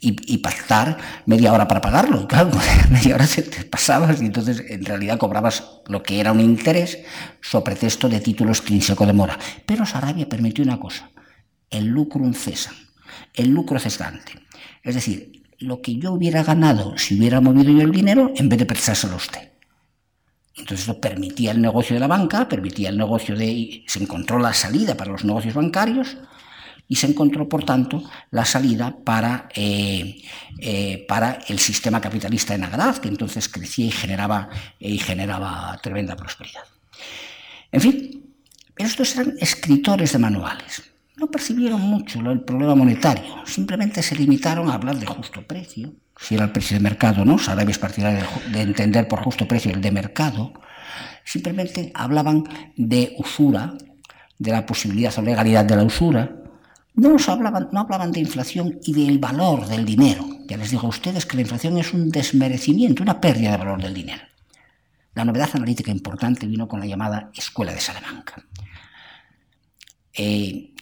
[0.00, 2.28] y, pactar media hora para pagarlo.
[2.28, 2.50] Claro,
[2.90, 6.98] media hora te, pasabas y entonces en realidad cobrabas lo que era un interés
[7.40, 9.36] sobre pretexto de título extrínseco de mora.
[9.66, 11.10] Pero Sarabia permitió una cosa,
[11.68, 12.72] el lucrum cesa,
[13.34, 14.32] el lucro cesante.
[14.84, 18.60] Es decir, lo que yo hubiera ganado si hubiera movido yo el dinero en vez
[18.60, 19.49] de prestárselo a usted.
[20.56, 23.84] Entonces eso permitía el negocio de la banca, permitía el negocio de...
[23.86, 26.16] se encontró la salida para los negocios bancarios
[26.90, 30.22] y se encontró, por tanto, la salida para, eh,
[30.58, 34.48] eh, para el sistema capitalista en Agraz, que entonces crecía y generaba,
[34.80, 36.64] y generaba tremenda prosperidad.
[37.70, 38.34] En fin,
[38.76, 40.82] estos eran escritores de manuales.
[41.14, 46.34] No percibieron mucho el problema monetario, simplemente se limitaron a hablar de justo precio, si
[46.34, 47.38] era el precio de mercado, ¿no?
[47.38, 50.52] Sarabia es partidario de, entender por justo precio el de mercado,
[51.24, 52.44] simplemente hablaban
[52.76, 53.74] de usura,
[54.38, 56.36] de la posibilidad o legalidad de la usura,
[56.94, 60.26] no, hablaban, no hablaban de inflación y del valor del dinero.
[60.46, 63.80] Ya les digo a ustedes que la inflación es un desmerecimiento, una pérdida de valor
[63.82, 64.22] del dinero.
[65.14, 68.44] La novedad analítica importante vino con la llamada Escuela de Salamanca.
[70.12, 70.74] Eh,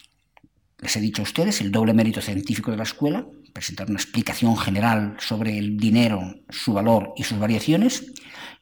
[0.81, 3.27] les he dicho a ustedes el doble mérito científico de la escuela,
[3.59, 8.13] presentar una explicación general sobre el dinero, su valor y sus variaciones,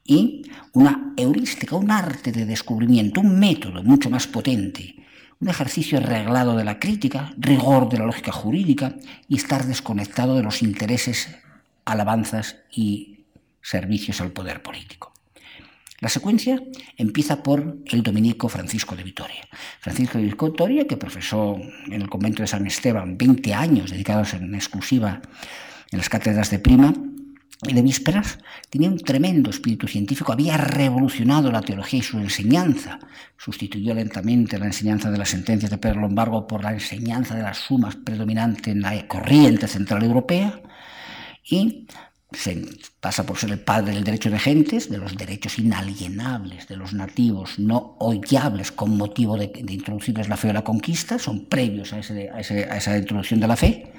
[0.02, 4.96] y una heurística, un arte de descubrimiento, un método mucho más potente,
[5.38, 8.96] un ejercicio reglado de la crítica, rigor de la lógica jurídica
[9.28, 11.28] y estar desconectado de los intereses,
[11.84, 13.26] alabanzas y
[13.60, 15.12] servicios al poder político.
[16.00, 16.62] La secuencia
[16.96, 19.48] empieza por el dominico Francisco de Vitoria.
[19.80, 24.54] Francisco de Vitoria, que profesó en el convento de San Esteban 20 años dedicados en
[24.54, 25.22] exclusiva
[25.90, 26.92] en las cátedras de prima
[27.66, 32.98] y de vísperas, tenía un tremendo espíritu científico, había revolucionado la teología y su enseñanza,
[33.38, 37.56] sustituyó lentamente la enseñanza de las sentencias de Pedro Lombardo por la enseñanza de las
[37.56, 40.60] sumas predominante en la corriente central europea
[41.42, 41.86] y
[42.32, 42.66] se
[43.00, 46.92] pasa por ser el padre del derecho de gentes, de los derechos inalienables de los
[46.92, 52.00] nativos, no hollables con motivo de, introducirles la fe o la conquista, son previos a,
[52.00, 53.92] esa introducción de la fe.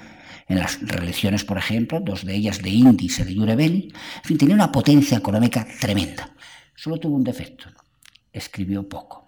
[0.46, 3.92] En las religiones, por ejemplo, dos de ellas de índice de Jure en
[4.24, 6.30] fin, tenía una potencia económica tremenda.
[6.74, 7.68] Solo tuvo un defecto,
[8.32, 9.26] escribió poco.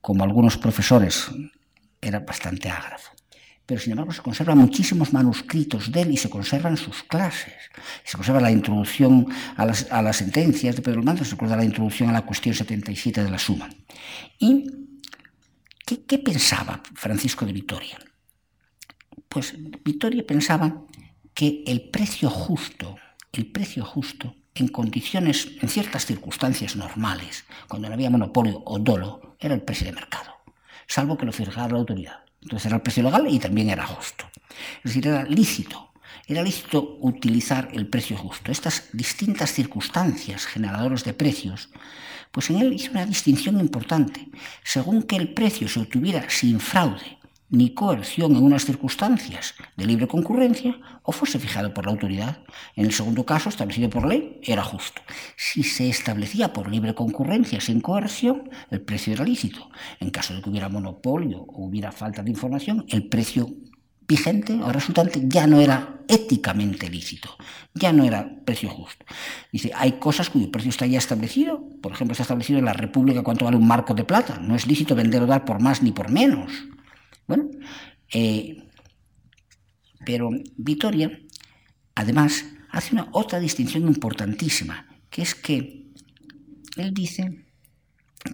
[0.00, 1.26] Como algunos profesores,
[2.00, 3.16] era bastante ágrafo
[3.66, 7.54] pero sin embargo se conservan muchísimos manuscritos de él y se conservan sus clases.
[8.04, 9.26] Se conserva la introducción
[9.56, 13.30] a las, sentencias de Pedro Mando, se recuerda la introducción a la cuestión 77 de
[13.30, 13.68] la Suma.
[14.38, 14.66] ¿Y
[15.84, 17.98] qué, qué pensaba Francisco de Vitoria?
[19.28, 20.82] Pues Vitoria pensaba
[21.34, 22.96] que el precio justo,
[23.32, 29.36] el precio justo, en condiciones, en ciertas circunstancias normales, cuando no había monopolio o dolo,
[29.38, 30.32] era el precio de mercado,
[30.86, 32.25] salvo que lo fijara la autoridad.
[32.46, 34.24] Entonces era el precio legal y también era justo.
[34.84, 35.90] Es decir, era lícito.
[36.28, 38.52] Era lícito utilizar el precio justo.
[38.52, 41.70] Estas distintas circunstancias generadoras de precios,
[42.30, 44.28] pues en él hizo una distinción importante.
[44.62, 50.08] Según que el precio se obtuviera sin fraude ni coerción en unas circunstancias de libre
[50.08, 52.38] concurrencia o fuese fijado por la autoridad.
[52.74, 55.02] En el segundo caso, establecido por ley, era justo.
[55.36, 59.70] Si se establecía por libre concurrencia sin coerción, el precio era lícito.
[60.00, 63.48] En caso de que hubiera monopolio o hubiera falta de información, el precio
[64.08, 67.36] vigente o resultante ya no era éticamente lícito,
[67.74, 69.04] ya no era precio justo.
[69.52, 73.22] Dice, hay cosas cuyo precio está ya establecido, por ejemplo, está establecido en la República
[73.22, 75.92] cuánto vale un marco de plata, no es lícito vender o dar por más ni
[75.92, 76.52] por menos.
[77.26, 77.50] Bueno,
[78.12, 78.62] eh,
[80.04, 81.18] pero Vitoria,
[81.94, 85.86] además, hace una otra distinción importantísima, que es que
[86.76, 87.46] él dice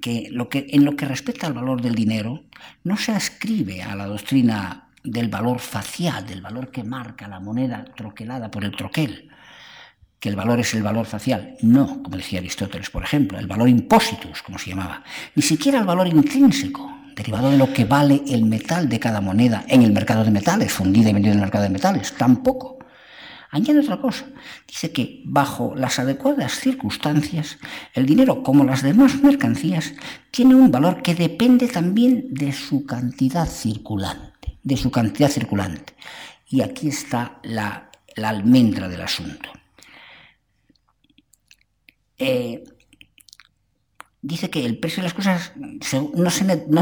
[0.01, 2.45] que, lo que en lo que respecta al valor del dinero,
[2.85, 7.85] no se ascribe a la doctrina del valor facial, del valor que marca la moneda
[7.97, 9.29] troquelada por el troquel,
[10.19, 11.57] que el valor es el valor facial.
[11.63, 15.03] No, como decía Aristóteles, por ejemplo, el valor impositus, como se llamaba.
[15.35, 19.65] Ni siquiera el valor intrínseco, derivado de lo que vale el metal de cada moneda
[19.69, 22.13] en el mercado de metales, fundida y vendida en el mercado de metales.
[22.17, 22.79] Tampoco.
[23.51, 24.25] Añade otra cosa.
[24.67, 27.59] Dice que bajo las adecuadas circunstancias,
[27.93, 29.93] el dinero, como las demás mercancías,
[30.31, 35.95] tiene un valor que depende también de su cantidad circulante de su cantidad circulante.
[36.49, 39.51] Y aquí está la, almendra del asunto.
[42.19, 42.63] Eh,
[44.23, 46.31] dice que el precio de las cosas no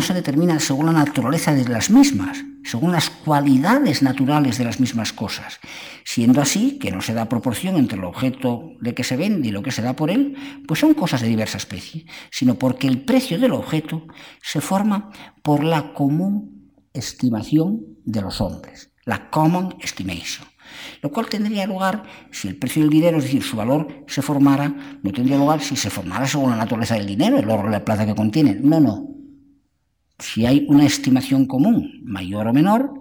[0.00, 5.14] se, determina según la naturaleza de las mismas, según las cualidades naturales de las mismas
[5.14, 5.58] cosas.
[6.04, 9.52] Siendo así, que no se da proporción entre el objeto de que se vende y
[9.52, 10.36] lo que se da por él,
[10.68, 14.06] pues son cosas de diversa especie, sino porque el precio del objeto
[14.42, 15.10] se forma
[15.42, 20.46] por la común estimación de los hombres, la common estimation,
[21.02, 24.98] lo cual tendría lugar si el precio del dinero, es decir, su valor, se formara,
[25.02, 27.84] no tendría lugar si se formara según la naturaleza del dinero, el oro y la
[27.84, 28.68] plata que contienen.
[28.68, 29.08] No, no.
[30.18, 32.92] Si hay una estimación común, mayor o menor,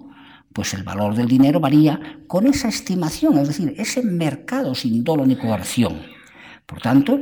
[0.53, 5.25] pues el valor del dinero varía con esa estimación, es decir, ese mercado sin dolo
[5.25, 6.01] ni coerción.
[6.65, 7.19] Por tanto,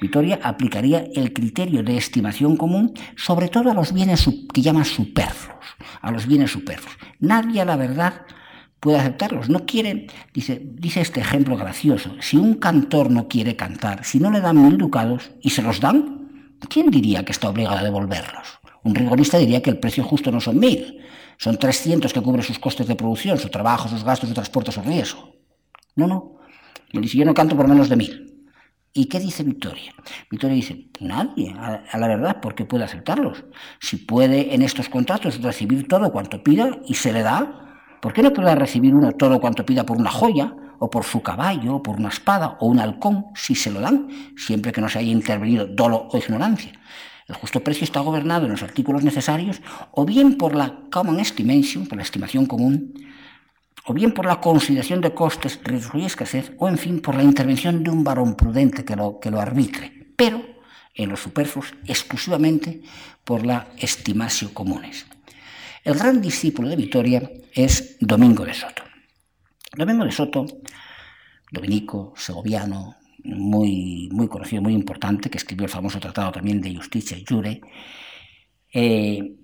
[0.00, 5.64] Vitoria aplicaría el criterio de estimación común sobre todo a los bienes que llama superfluos,
[6.00, 6.96] a los bienes superfluos.
[7.20, 8.22] Nadie la verdad
[8.80, 9.48] puede aceptarlos.
[9.48, 14.30] No quieren, dice, dice este ejemplo gracioso, si un cantor no quiere cantar, si no
[14.30, 18.60] le dan mil ducados y se los dan, ¿quién diría que está obligado a devolverlos?
[18.84, 21.00] Un rigorista diría que el precio justo no son mil,
[21.36, 24.82] son 300 que cubre sus costes de producción, su trabajo, sus gastos de transporte, su
[24.82, 25.34] riesgo.
[25.94, 26.38] No, no.
[26.92, 28.28] Él dice, yo no canto por menos de mil.
[28.92, 29.94] ¿Y qué dice Victoria?
[30.30, 33.44] Victoria dice, nadie, a, la verdad, porque puede aceptarlos.
[33.80, 37.67] Si puede en estos contratos recibir todo cuanto pida y se le da,
[38.00, 41.22] ¿por qué no puede recibir uno todo cuanto pida por una joya, o por su
[41.22, 44.88] caballo, o por una espada, o un halcón, si se lo dan, siempre que no
[44.88, 46.72] se haya intervenido dolo o ignorancia?
[47.26, 49.60] El justo precio está gobernado en los artículos necesarios,
[49.92, 52.94] o bien por la common estimation, por la estimación común,
[53.84, 57.22] o bien por la consideración de costes, riesgo y escasez, o en fin por la
[57.22, 60.42] intervención de un varón prudente que lo, que lo arbitre, pero
[60.94, 62.82] en los superfluos exclusivamente
[63.24, 65.06] por la estimación comunes.
[65.84, 68.82] El gran discípulo de Vitoria es Domingo de Soto.
[69.76, 70.46] Domingo de Soto,
[71.50, 77.16] dominico, segoviano, muy, muy conocido, muy importante, que escribió el famoso tratado también de Justicia
[77.16, 77.60] y Jure,
[78.72, 79.36] eh,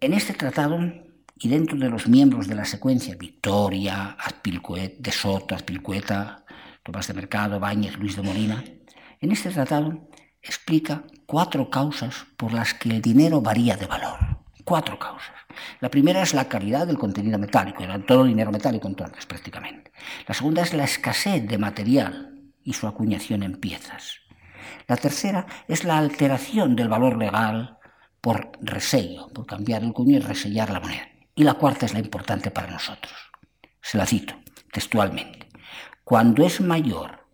[0.00, 0.78] en este tratado
[1.38, 6.44] y dentro de los miembros de la secuencia, Victoria, Azpilcuet, de Soto, Azpilcueta,
[6.82, 8.64] Tomás de Mercado, Báñez, Luis de Molina,
[9.20, 10.08] en este tratado
[10.42, 14.18] explica cuatro causas por las que el dinero varía de valor.
[14.64, 15.34] Cuatro causas.
[15.80, 19.92] La primera es la calidad del contenido metálico, era todo dinero metálico entonces prácticamente.
[20.26, 24.20] La segunda es la escasez de material y su acuñación en piezas.
[24.88, 27.78] La tercera es la alteración del valor legal
[28.22, 31.08] por resello, por cambiar el cuño y resellar la moneda.
[31.34, 33.12] Y la cuarta es la importante para nosotros.
[33.82, 34.34] Se la cito
[34.72, 35.46] textualmente.
[36.04, 37.26] Cuando es mayor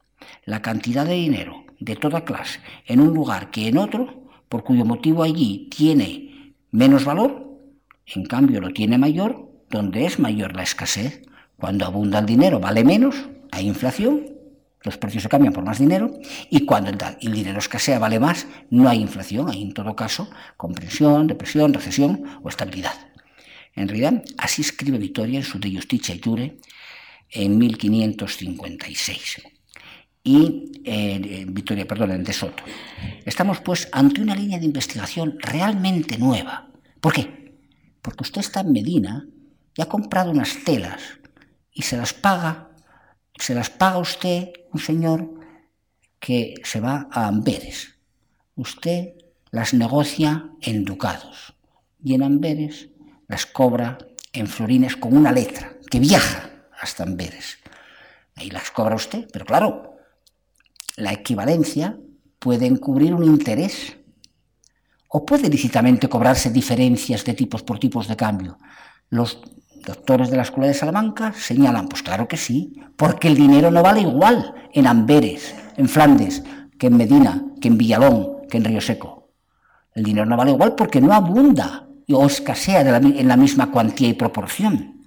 [0.45, 4.85] la cantidad de dinero de toda clase en un lugar que en otro, por cuyo
[4.85, 6.30] motivo allí tiene
[6.70, 7.48] menos valor,
[8.06, 11.22] en cambio lo tiene mayor donde es mayor la escasez.
[11.56, 14.26] Cuando abunda el dinero vale menos, hay inflación,
[14.83, 16.11] los precios se cambian por más dinero,
[16.48, 21.26] y cuando el dinero escasea vale más, no hay inflación, hay en todo caso comprensión,
[21.26, 22.94] depresión, recesión o estabilidad.
[23.74, 26.56] En realidad, así escribe Victoria en su De Justicia y Jure
[27.30, 29.42] en 1556.
[30.31, 32.62] Y eh, Victoria, perdón, en De Soto.
[33.25, 36.71] Estamos pues ante una línea de investigación realmente nueva.
[37.01, 37.59] ¿Por qué?
[38.01, 39.27] Porque usted está en Medina
[39.75, 41.01] y ha comprado unas telas
[41.73, 42.71] y se las paga,
[43.35, 45.35] se las paga usted, un señor
[46.21, 47.96] que se va a Amberes.
[48.54, 49.15] Usted
[49.50, 51.57] las negocia en ducados
[52.04, 52.88] y en Amberes
[53.27, 53.98] las cobra
[54.33, 56.50] en florines con una letra que viaja
[56.81, 57.59] hasta Amberes.
[58.37, 59.90] Ahí las cobra usted, pero claro,
[61.01, 61.98] la equivalencia
[62.38, 63.96] puede encubrir un interés
[65.09, 68.59] o puede lícitamente cobrarse diferencias de tipos por tipos de cambio.
[69.09, 69.40] Los,
[69.85, 73.83] doctores de la Escuela de Salamanca señalan, pues claro que sí, porque el dinero no
[73.83, 76.42] vale igual en Amberes, en Flandes,
[76.79, 79.31] que en Medina, que en Villalón, que en Río Seco.
[79.94, 84.15] El dinero no vale igual porque no abunda o escasea en la misma cuantía y
[84.15, 85.00] proporción.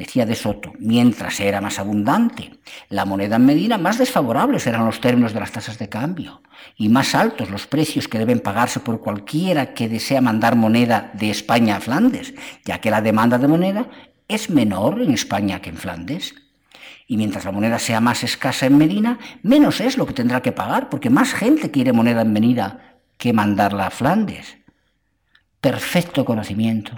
[0.00, 2.52] Decía de Soto, mientras era más abundante,
[2.88, 6.40] la moneda en Medina, más desfavorables eran los términos de las tasas de cambio
[6.74, 11.28] y más altos los precios que deben pagarse por cualquiera que desea mandar moneda de
[11.28, 12.32] España a Flandes,
[12.64, 13.88] ya que la demanda de moneda
[14.26, 16.34] es menor en España que en Flandes.
[17.06, 20.52] Y mientras la moneda sea más escasa en Medina, menos es lo que tendrá que
[20.52, 24.59] pagar, porque más gente quiere moneda en Medina que mandarla a Flandes
[25.60, 26.92] perfecto conocimiento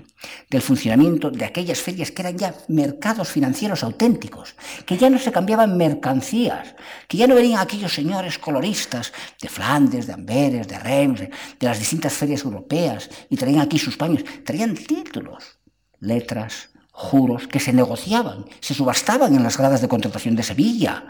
[0.48, 4.54] del funcionamiento de aquellas ferias que eran ya mercados financieros auténticos,
[4.86, 6.76] que ya no se cambiaban mercancías,
[7.08, 11.80] que ya no venían aquellos señores coloristas de Flandes, de Amberes, de Reims, de, las
[11.80, 15.58] distintas ferias europeas y traían aquí sus paños, traían títulos,
[15.98, 21.06] letras, juros que se negociaban, se subastaban en las gradas de contratación de Sevilla.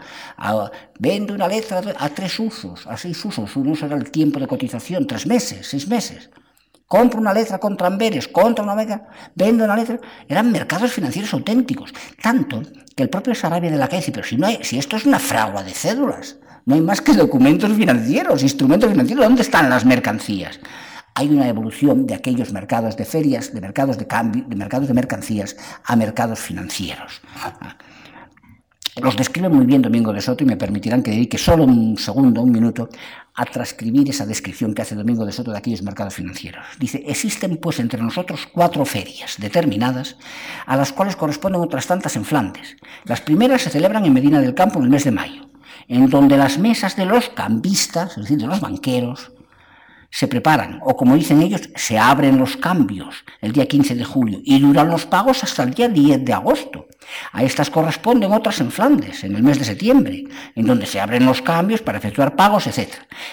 [0.97, 3.55] vende una letra a tres usos, a seis usos.
[3.55, 6.31] Un uso era el tiempo de cotización, tres meses, seis meses
[6.87, 11.93] compro una letra contra Amberes, contra una letra, vendo una letra, eran mercados financieros auténticos,
[12.21, 12.61] tanto
[12.95, 15.19] que el propio Sarabia de la calle dice, pero si, no si esto es una
[15.19, 20.59] fragua de cédulas, no hay más que documentos financieros, instrumentos financieros, ¿dónde están las mercancías?
[21.15, 24.93] Hay una evolución de aquellos mercados de ferias, de mercados de cambio, de mercados de
[24.93, 27.21] mercancías a mercados financieros.
[29.01, 32.43] Los describe muy bien Domingo de Soto y me permitirán que dedique solo un segundo,
[32.43, 32.89] un minuto,
[33.33, 36.63] a transcribir esa descripción que hace Domingo de Soto de aquellos mercados financieros.
[36.79, 40.17] Dice, existen pues entre nosotros cuatro ferias determinadas
[40.67, 42.77] a las cuales corresponden otras tantas en Flandes.
[43.05, 45.49] Las primeras se celebran en Medina del Campo en el mes de mayo,
[45.87, 49.31] en donde las mesas de los cambistas, es decir, de los banqueros,
[50.13, 54.41] se preparan, o como dicen ellos, se abren los cambios el día 15 de julio
[54.43, 56.85] y duran los pagos hasta el día 10 de agosto.
[57.31, 61.25] A estas corresponden otras en Flandes, en el mes de septiembre, en donde se abren
[61.25, 62.89] los cambios para efectuar pagos, etc.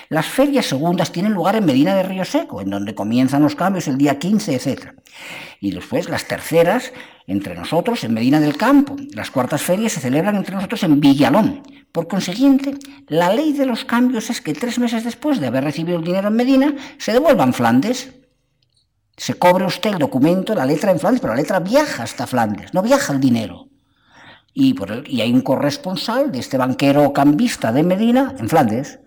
[0.09, 3.87] Las ferias segundas tienen lugar en Medina de Río Seco, en donde comienzan los cambios
[3.87, 4.95] el día 15, etc.
[5.61, 6.95] Y después las terceras
[7.31, 8.97] entre nosotros en Medina del Campo.
[9.15, 11.63] Las cuartas ferias se celebran entre nosotros en Villalón.
[11.93, 12.75] Por consiguiente,
[13.07, 16.29] la ley de los cambios es que tres meses después de haber recibido el dinero
[16.29, 18.13] en Medina, se devuelva en Flandes.
[19.17, 22.75] Se cobre usted el documento, la letra en Flandes, pero la letra viaja hasta Flandes,
[22.75, 23.69] no viaja el dinero.
[24.53, 28.99] Y, por y hay un corresponsal de este banquero cambista de Medina en Flandes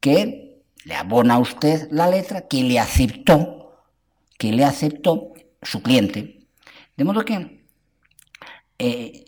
[0.00, 3.74] que le abona a usted la letra que le aceptó,
[4.38, 6.39] que le aceptó su cliente
[7.00, 7.64] de modo que
[8.78, 9.24] eh,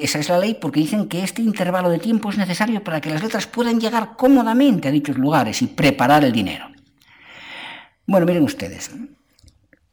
[0.00, 3.10] esa es la ley porque dicen que este intervalo de tiempo es necesario para que
[3.10, 6.68] las letras puedan llegar cómodamente a dichos lugares y preparar el dinero.
[8.06, 8.92] Bueno, miren ustedes,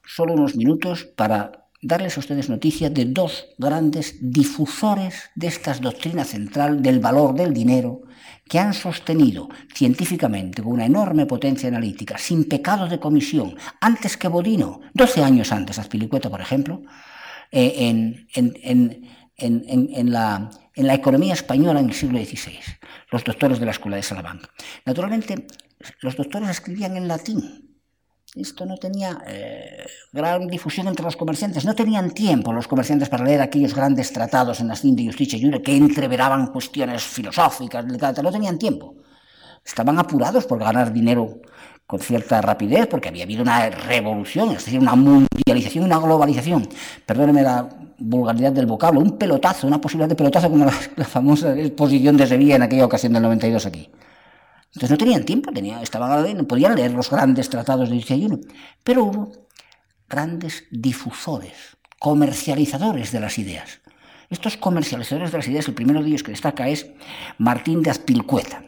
[0.06, 6.24] solo unos minutos para darles a ustedes noticia de dos grandes difusores de esta doctrina
[6.24, 8.04] central del valor del dinero
[8.48, 14.28] que han sostenido científicamente con una enorme potencia analítica, sin pecado de comisión, antes que
[14.28, 16.82] Bodino, 12 años antes, Azpilicueta, por ejemplo,
[17.52, 18.28] eh, en,
[20.12, 22.60] la, en la economía española en el siglo XVI,
[23.12, 24.50] los doctores de la Escuela de Salamanca.
[24.86, 25.48] Naturalmente,
[26.02, 27.71] los doctores escribían en latín,
[28.36, 31.66] esto no tenía eh, gran difusión entre los comerciantes.
[31.66, 35.62] No tenían tiempo los comerciantes para leer aquellos grandes tratados en las de Justicia Jure
[35.62, 38.96] que entreveraban cuestiones filosóficas, No tenían tiempo.
[39.66, 41.42] Estaban apurados por ganar dinero
[41.86, 46.70] con cierta rapidez, porque había habido una revolución, es decir, una mundialización, una globalización.
[47.06, 47.68] Perdóneme la
[47.98, 52.28] vulgaridad del vocablo, un pelotazo, una posibilidad de pelotazo como la, la famosa exposición de
[52.28, 53.90] Sevilla en aquella ocasión del 92 aquí.
[54.74, 58.40] Entonces no tenían tiempo, tenían, estaban, no podían leer los grandes tratados de 11,
[58.84, 59.32] pero hubo
[60.08, 63.82] grandes difusores, comercializadores de las ideas.
[64.30, 66.88] Estos comercializadores de las ideas, el primero de ellos que destaca es
[67.38, 68.64] Martín de Azpilcueta.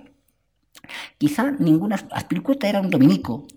[1.17, 1.95] Quizá ninguna...
[2.11, 3.47] Azpilcueta era un dominico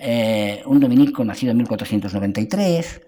[0.00, 3.00] eh, un dominico nacido en 1493,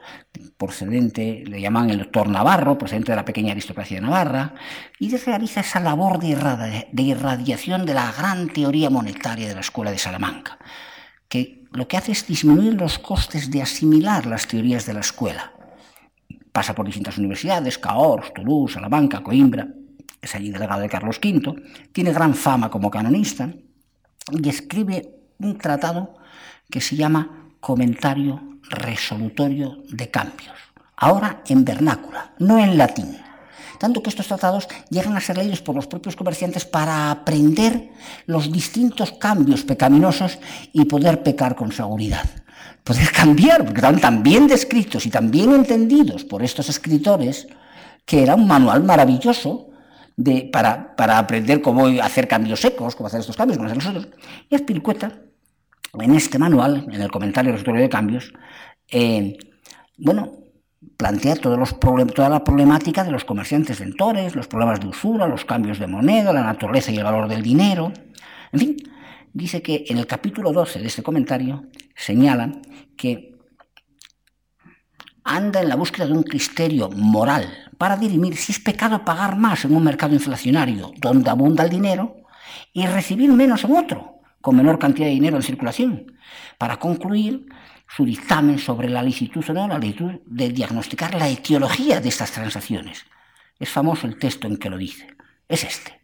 [0.57, 4.55] procedente, le llaman el doctor Navarro, procedente de la pequeña aristocracia de Navarra,
[4.99, 9.99] y realiza esa labor de, irradiación de la gran teoría monetaria de la Escuela de
[9.99, 10.59] Salamanca,
[11.29, 15.53] que lo que hace es disminuir los costes de asimilar las teorías de la escuela.
[16.51, 19.69] Pasa por distintas universidades, Cahors, Toulouse, Salamanca, Coimbra,
[20.21, 21.55] es allí delegado de Carlos V,
[21.93, 23.49] tiene gran fama como canonista
[24.33, 26.20] y escribe un tratado
[26.71, 28.41] que se llama Comentario
[28.71, 30.57] Resolutorio de Cambios.
[30.97, 33.17] Ahora en vernácula, no en latín.
[33.79, 37.89] Tanto que estos tratados llegan a ser leídos por los propios comerciantes para aprender
[38.27, 40.39] los distintos cambios pecaminosos
[40.73, 42.29] y poder pecar con seguridad.
[42.85, 47.49] Poder cambiar, porque estaban tan bien descritos y tan bien entendidos por estos escritores,
[48.05, 49.71] que era un manual maravilloso
[50.15, 54.09] de, para, para, aprender cómo hacer cambios secos, cómo hacer estos cambios, cómo hacer nosotros.
[54.51, 55.11] Y Azpilicueta,
[55.99, 58.33] en este manual, en el comentario del de cambios,
[58.89, 59.37] eh,
[59.99, 60.33] bueno,
[60.97, 61.59] plantea toda
[62.29, 66.43] la problemática de los comerciantes ventores, los problemas de usura, los cambios de moneda, la
[66.43, 67.93] naturaleza y el valor del dinero.
[68.53, 68.77] En fin,
[69.33, 71.65] dice que en el capítulo 12 de este comentario
[71.95, 72.53] señala
[72.97, 73.31] que
[75.25, 77.47] anda en la búsqueda de un criterio moral
[77.79, 82.17] para dirimir si es pecado pagar más en un mercado inflacionario donde abunda el dinero
[82.73, 86.13] y recibir menos en otro, con menor cantidad de dinero en circulación,
[86.59, 87.47] para concluir
[87.89, 92.33] su dictamen sobre la licitud o no, la licitud de diagnosticar la etiología de estas
[92.33, 93.05] transacciones.
[93.59, 95.09] Es famoso el texto en que lo dice.
[95.49, 96.01] Es este.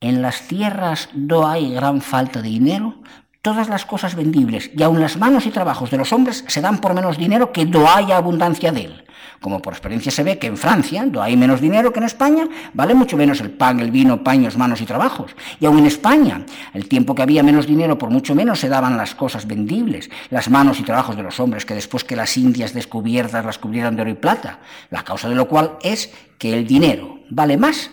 [0.00, 3.02] En las tierras no hay gran falta de dinero,
[3.44, 6.78] todas las cosas vendibles y aun las manos y trabajos de los hombres se dan
[6.78, 9.04] por menos dinero que no haya abundancia de él.
[9.38, 12.48] Como por experiencia se ve que en Francia, donde hay menos dinero que en España,
[12.72, 15.36] vale mucho menos el pan, el vino, paños, manos y trabajos.
[15.60, 18.96] Y aún en España, el tiempo que había menos dinero, por mucho menos se daban
[18.96, 22.72] las cosas vendibles, las manos y trabajos de los hombres, que después que las Indias
[22.72, 26.66] descubiertas las cubrieran de oro y plata, la causa de lo cual es que el
[26.66, 27.90] dinero vale más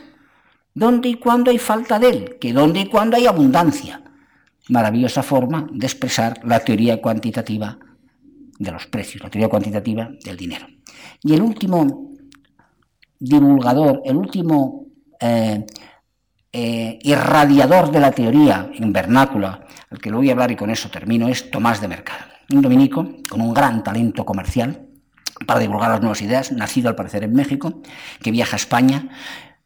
[0.74, 4.02] donde y cuando hay falta de él, que donde y cuando hay abundancia.
[4.72, 7.78] Maravillosa forma de expresar la teoría cuantitativa
[8.58, 10.66] de los precios, la teoría cuantitativa del dinero.
[11.22, 12.14] Y el último
[13.20, 14.86] divulgador, el último
[15.20, 15.66] eh,
[16.54, 20.70] eh, irradiador de la teoría en vernácula, al que le voy a hablar y con
[20.70, 24.88] eso termino, es Tomás de Mercado, un dominico con un gran talento comercial
[25.46, 27.82] para divulgar las nuevas ideas, nacido al parecer en México,
[28.22, 29.10] que viaja a España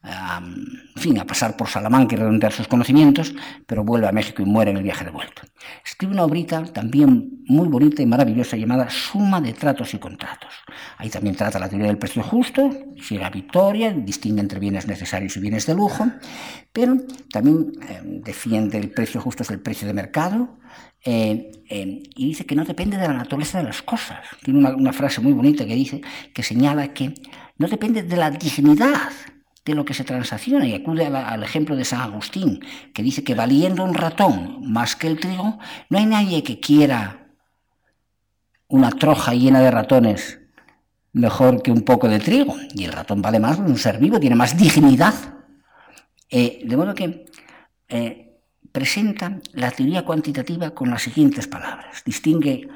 [0.07, 3.33] en fin, a pasar por Salamanca y redondear sus conocimientos,
[3.65, 5.41] pero vuelve a México y muere en el viaje de vuelta.
[5.83, 10.53] Escribe una obrita también muy bonita y maravillosa llamada Suma de Tratos y Contratos.
[10.97, 12.69] Ahí también trata la teoría del precio justo,
[13.01, 16.07] si la victoria, distingue entre bienes necesarios y bienes de lujo,
[16.71, 16.97] pero
[17.31, 20.57] también eh, defiende el precio justo es el precio de mercado,
[21.03, 24.19] eh, eh, y dice que no depende de la naturaleza de las cosas.
[24.43, 26.01] Tiene una, una frase muy bonita que dice,
[26.33, 27.13] que señala que
[27.57, 29.11] no depende de la dignidad
[29.65, 32.63] de lo que se transacciona y acude al ejemplo de San Agustín,
[32.93, 35.57] que dice que valiendo un ratón más que el trigo,
[35.89, 37.27] no hay nadie que quiera
[38.67, 40.39] una troja llena de ratones
[41.13, 42.55] mejor que un poco de trigo.
[42.75, 45.13] Y el ratón vale más, un ser vivo, tiene más dignidad.
[46.29, 47.25] Eh, de modo que
[47.87, 48.39] eh,
[48.71, 52.03] presenta la teoría cuantitativa con las siguientes palabras.
[52.05, 52.67] Distingue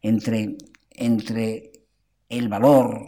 [0.00, 0.56] entre,
[0.90, 1.72] entre
[2.28, 3.06] el valor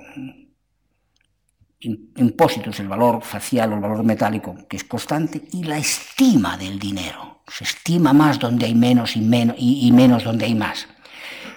[1.83, 6.79] impósitos, el valor facial o el valor metálico, que es constante, y la estima del
[6.79, 7.43] dinero.
[7.49, 10.89] Se estima más donde hay menos y menos, y, menos donde hay más.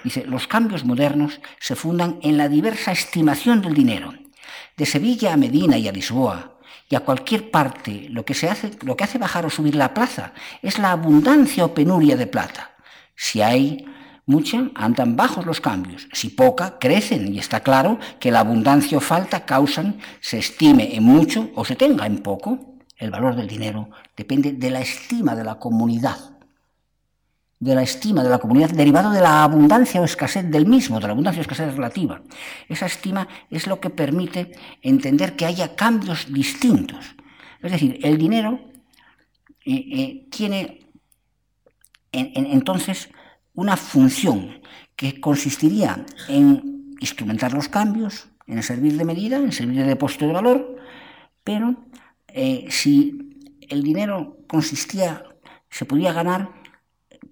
[0.02, 4.12] Dice, los cambios modernos se fundan en la diversa estimación del dinero.
[4.76, 6.58] De Sevilla a Medina y a Lisboa
[6.88, 9.94] y a cualquier parte, lo que, se hace, lo que hace bajar o subir la
[9.94, 12.72] plaza es la abundancia o penuria de plata.
[13.16, 13.86] Si hay
[14.26, 16.08] mucha, andan bajos los cambios.
[16.12, 17.32] Si poca, crecen.
[17.32, 21.76] Y está claro que la abundancia o falta causan, se estime en mucho o se
[21.76, 22.76] tenga en poco.
[22.96, 26.18] El valor del dinero depende de la estima de la comunidad.
[27.58, 31.06] De la estima de la comunidad derivado de la abundancia o escasez del mismo, de
[31.06, 32.20] la abundancia o escasez relativa.
[32.68, 34.52] Esa estima es lo que permite
[34.82, 37.16] entender que haya cambios distintos.
[37.62, 38.60] Es decir, el dinero
[39.64, 40.80] eh, eh, tiene
[42.12, 43.10] entonces
[43.56, 44.60] una función
[44.94, 50.32] que consistiría en instrumentar los cambios, en servir de medida, en servir de depósito de
[50.32, 50.76] valor,
[51.42, 51.74] pero
[52.28, 53.36] eh, si
[53.68, 55.24] el dinero consistía,
[55.68, 56.50] se podía ganar,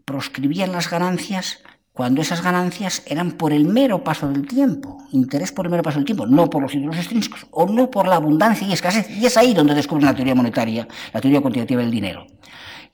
[0.05, 1.63] proscribían las ganancias
[1.93, 5.99] cuando esas ganancias eran por el mero paso del tiempo, interés por el mero paso
[5.99, 9.09] del tiempo, no por los títulos extrínsecos, o no por la abundancia y escasez.
[9.11, 12.27] Y es ahí donde descubren la teoría monetaria, la teoría cuantitativa del dinero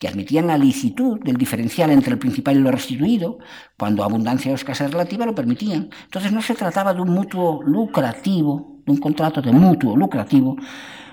[0.01, 3.39] que admitían la licitud del diferencial entre el principal y lo restituido,
[3.77, 5.91] cuando abundancia o escasez relativa lo permitían.
[6.05, 10.57] Entonces no se trataba de un mutuo lucrativo, de un contrato de mutuo lucrativo,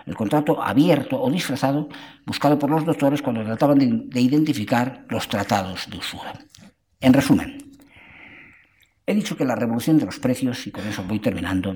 [0.06, 1.90] el contrato abierto o disfrazado
[2.26, 6.40] buscado por los doctores cuando trataban de, de identificar los tratados de usura.
[7.02, 7.58] En resumen,
[9.06, 11.76] he dicho que la revolución de los precios, y con eso voy terminando,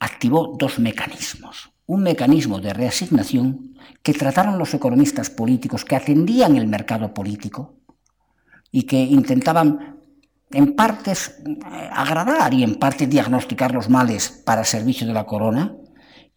[0.00, 6.66] activó dos mecanismos un mecanismo de reasignación que trataron los economistas políticos que atendían el
[6.66, 7.74] mercado político
[8.70, 10.00] y que intentaban
[10.50, 15.76] en partes eh, agradar y en parte diagnosticar los males para servicio de la corona,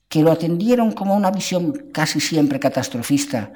[0.09, 3.53] que lo atendieron como una visión casi siempre catastrofista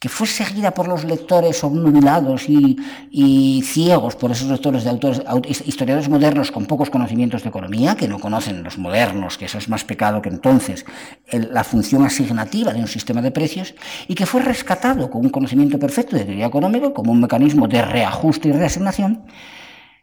[0.00, 6.08] que fue seguida por los lectores obnubilados y, ciegos por esos lectores de autores, historiadores
[6.08, 9.84] modernos con pocos conocimientos de economía, que no conocen los modernos, que eso es más
[9.84, 10.84] pecado que entonces,
[11.32, 13.74] la función asignativa de un sistema de precios,
[14.06, 17.80] y que fue rescatado con un conocimiento perfecto de teoría económica como un mecanismo de
[17.80, 19.24] reajuste y reasignación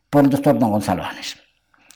[0.09, 1.37] por el doctor Don Gonzalo Anes.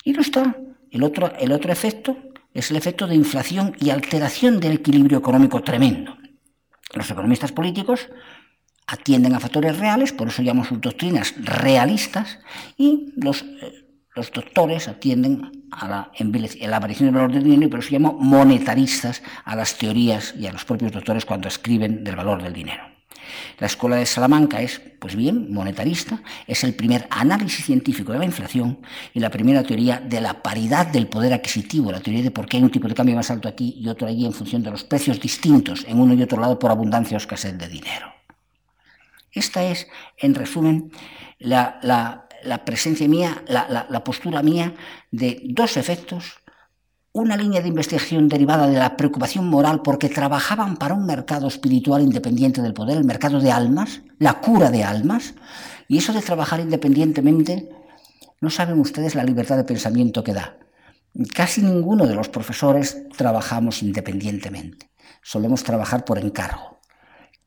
[0.03, 0.55] Y no está.
[0.91, 2.15] El otro, el otro efecto
[2.53, 6.15] es el efecto de inflación y alteración del equilibrio económico tremendo.
[6.93, 8.09] Los economistas políticos
[8.87, 12.39] atienden a factores reales, por eso llaman sus doctrinas realistas,
[12.77, 13.85] y los, eh,
[14.15, 16.11] los doctores atienden a la,
[16.67, 20.47] la, aparición del valor del dinero, y por eso llaman monetaristas a las teorías y
[20.47, 22.86] a los propios doctores cuando escriben del valor del dinero.
[23.59, 28.25] La escuela de Salamanca es, pues bien, monetarista, es el primer análisis científico de la
[28.25, 28.79] inflación
[29.13, 32.57] y la primera teoría de la paridad del poder adquisitivo, la teoría de por qué
[32.57, 34.83] hay un tipo de cambio más alto aquí y otro allí en función de los
[34.83, 38.13] precios distintos en uno y otro lado por abundancia o escasez de dinero.
[39.31, 40.91] Esta es, en resumen,
[41.37, 42.27] la,
[42.65, 44.73] presencia mía, la postura mía
[45.11, 46.39] de dos efectos
[47.21, 52.03] una línea de investigación derivada de la preocupación moral porque trabajaban para un mercado espiritual
[52.03, 55.33] independiente del poder, el mercado de almas, la cura de almas,
[55.87, 57.69] y eso de trabajar independientemente,
[58.39, 60.57] no saben ustedes la libertad de pensamiento que da.
[61.33, 64.91] Casi ninguno de los profesores trabajamos independientemente,
[65.23, 66.76] solemos trabajar por encargo.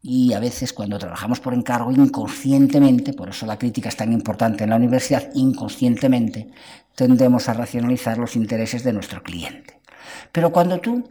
[0.02, 4.64] Y a veces cuando trabajamos por encargo inconscientemente, por eso la crítica es tan importante
[4.64, 6.50] en la universidad, inconscientemente
[6.94, 9.80] tendemos a racionalizar los intereses de nuestro cliente.
[10.32, 11.08] Pero cuando tú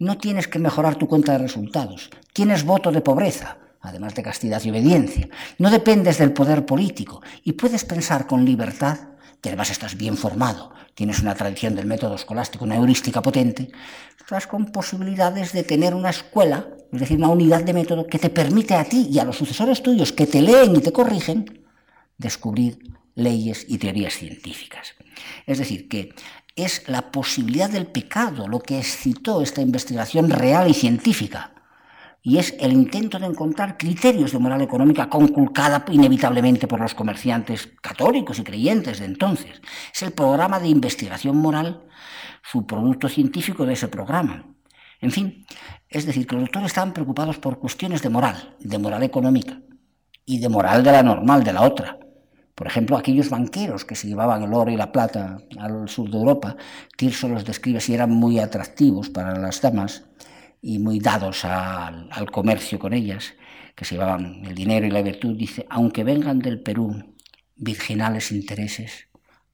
[0.00, 4.62] no tienes que mejorar tu cuenta de resultados, tienes voto de pobreza, además de castidad
[4.64, 5.28] y obediencia,
[5.58, 8.98] no dependes del poder político y puedes pensar con libertad,
[9.40, 13.70] que además estás bien formado, tienes una tradición del método escolástico, una heurística potente,
[14.18, 18.30] estás con posibilidades de tener una escuela, es decir, una unidad de método que te
[18.30, 21.64] permite a ti y a los sucesores tuyos que te leen y te corrigen,
[22.16, 22.78] descubrir
[23.14, 24.94] leyes y teorías científicas.
[25.46, 26.14] Es decir, que
[26.56, 31.52] es la posibilidad del pecado lo que excitó esta investigación real y científica.
[32.26, 37.68] Y es el intento de encontrar criterios de moral económica conculcada inevitablemente por los comerciantes
[37.82, 39.60] católicos y creyentes de entonces.
[39.94, 41.84] Es el programa de investigación moral,
[42.42, 44.46] su producto científico de ese programa.
[45.02, 45.44] En fin,
[45.86, 49.60] es decir, que los doctores estaban preocupados por cuestiones de moral, de moral económica
[50.24, 51.98] y de moral de la normal, de la otra.
[52.54, 56.16] Por ejemplo, aquellos banqueros que se llevaban el oro y la plata al sur de
[56.16, 56.56] Europa,
[56.96, 60.04] Tirso los describe si eran muy atractivos para las damas
[60.66, 63.34] y muy dados al, comercio con ellas,
[63.74, 67.14] que se llevaban el dinero y la virtud, dice, aunque vengan del Perú
[67.54, 69.08] virginales intereses,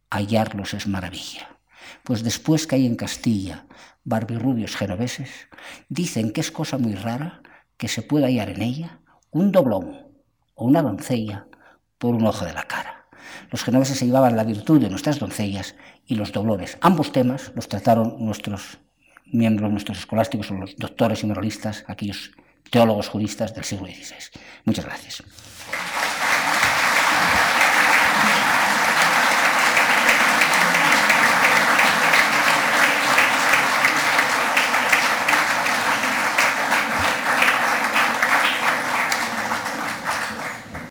[0.09, 1.59] hallarlos es maravilla.
[2.05, 3.67] Pues después que hay en Castilla
[4.05, 5.49] barbirrubios genoveses,
[5.89, 7.43] dicen que es cosa muy rara
[7.77, 9.01] que se pueda hallar en ella
[9.33, 10.07] un doblón
[10.55, 11.49] o una doncella
[11.99, 13.09] por un ojo de la cara.
[13.51, 15.75] Los genoveses se llevaban la virtud de nuestras doncellas
[16.07, 16.79] y los dolores.
[16.81, 18.79] Ambos temas los trataron nuestros
[19.33, 22.33] miembros, nuestros escolásticos, los doctores y moralistas, aquellos
[22.70, 24.41] teólogos juristas del siglo XVI.
[24.64, 25.22] Muchas gracias.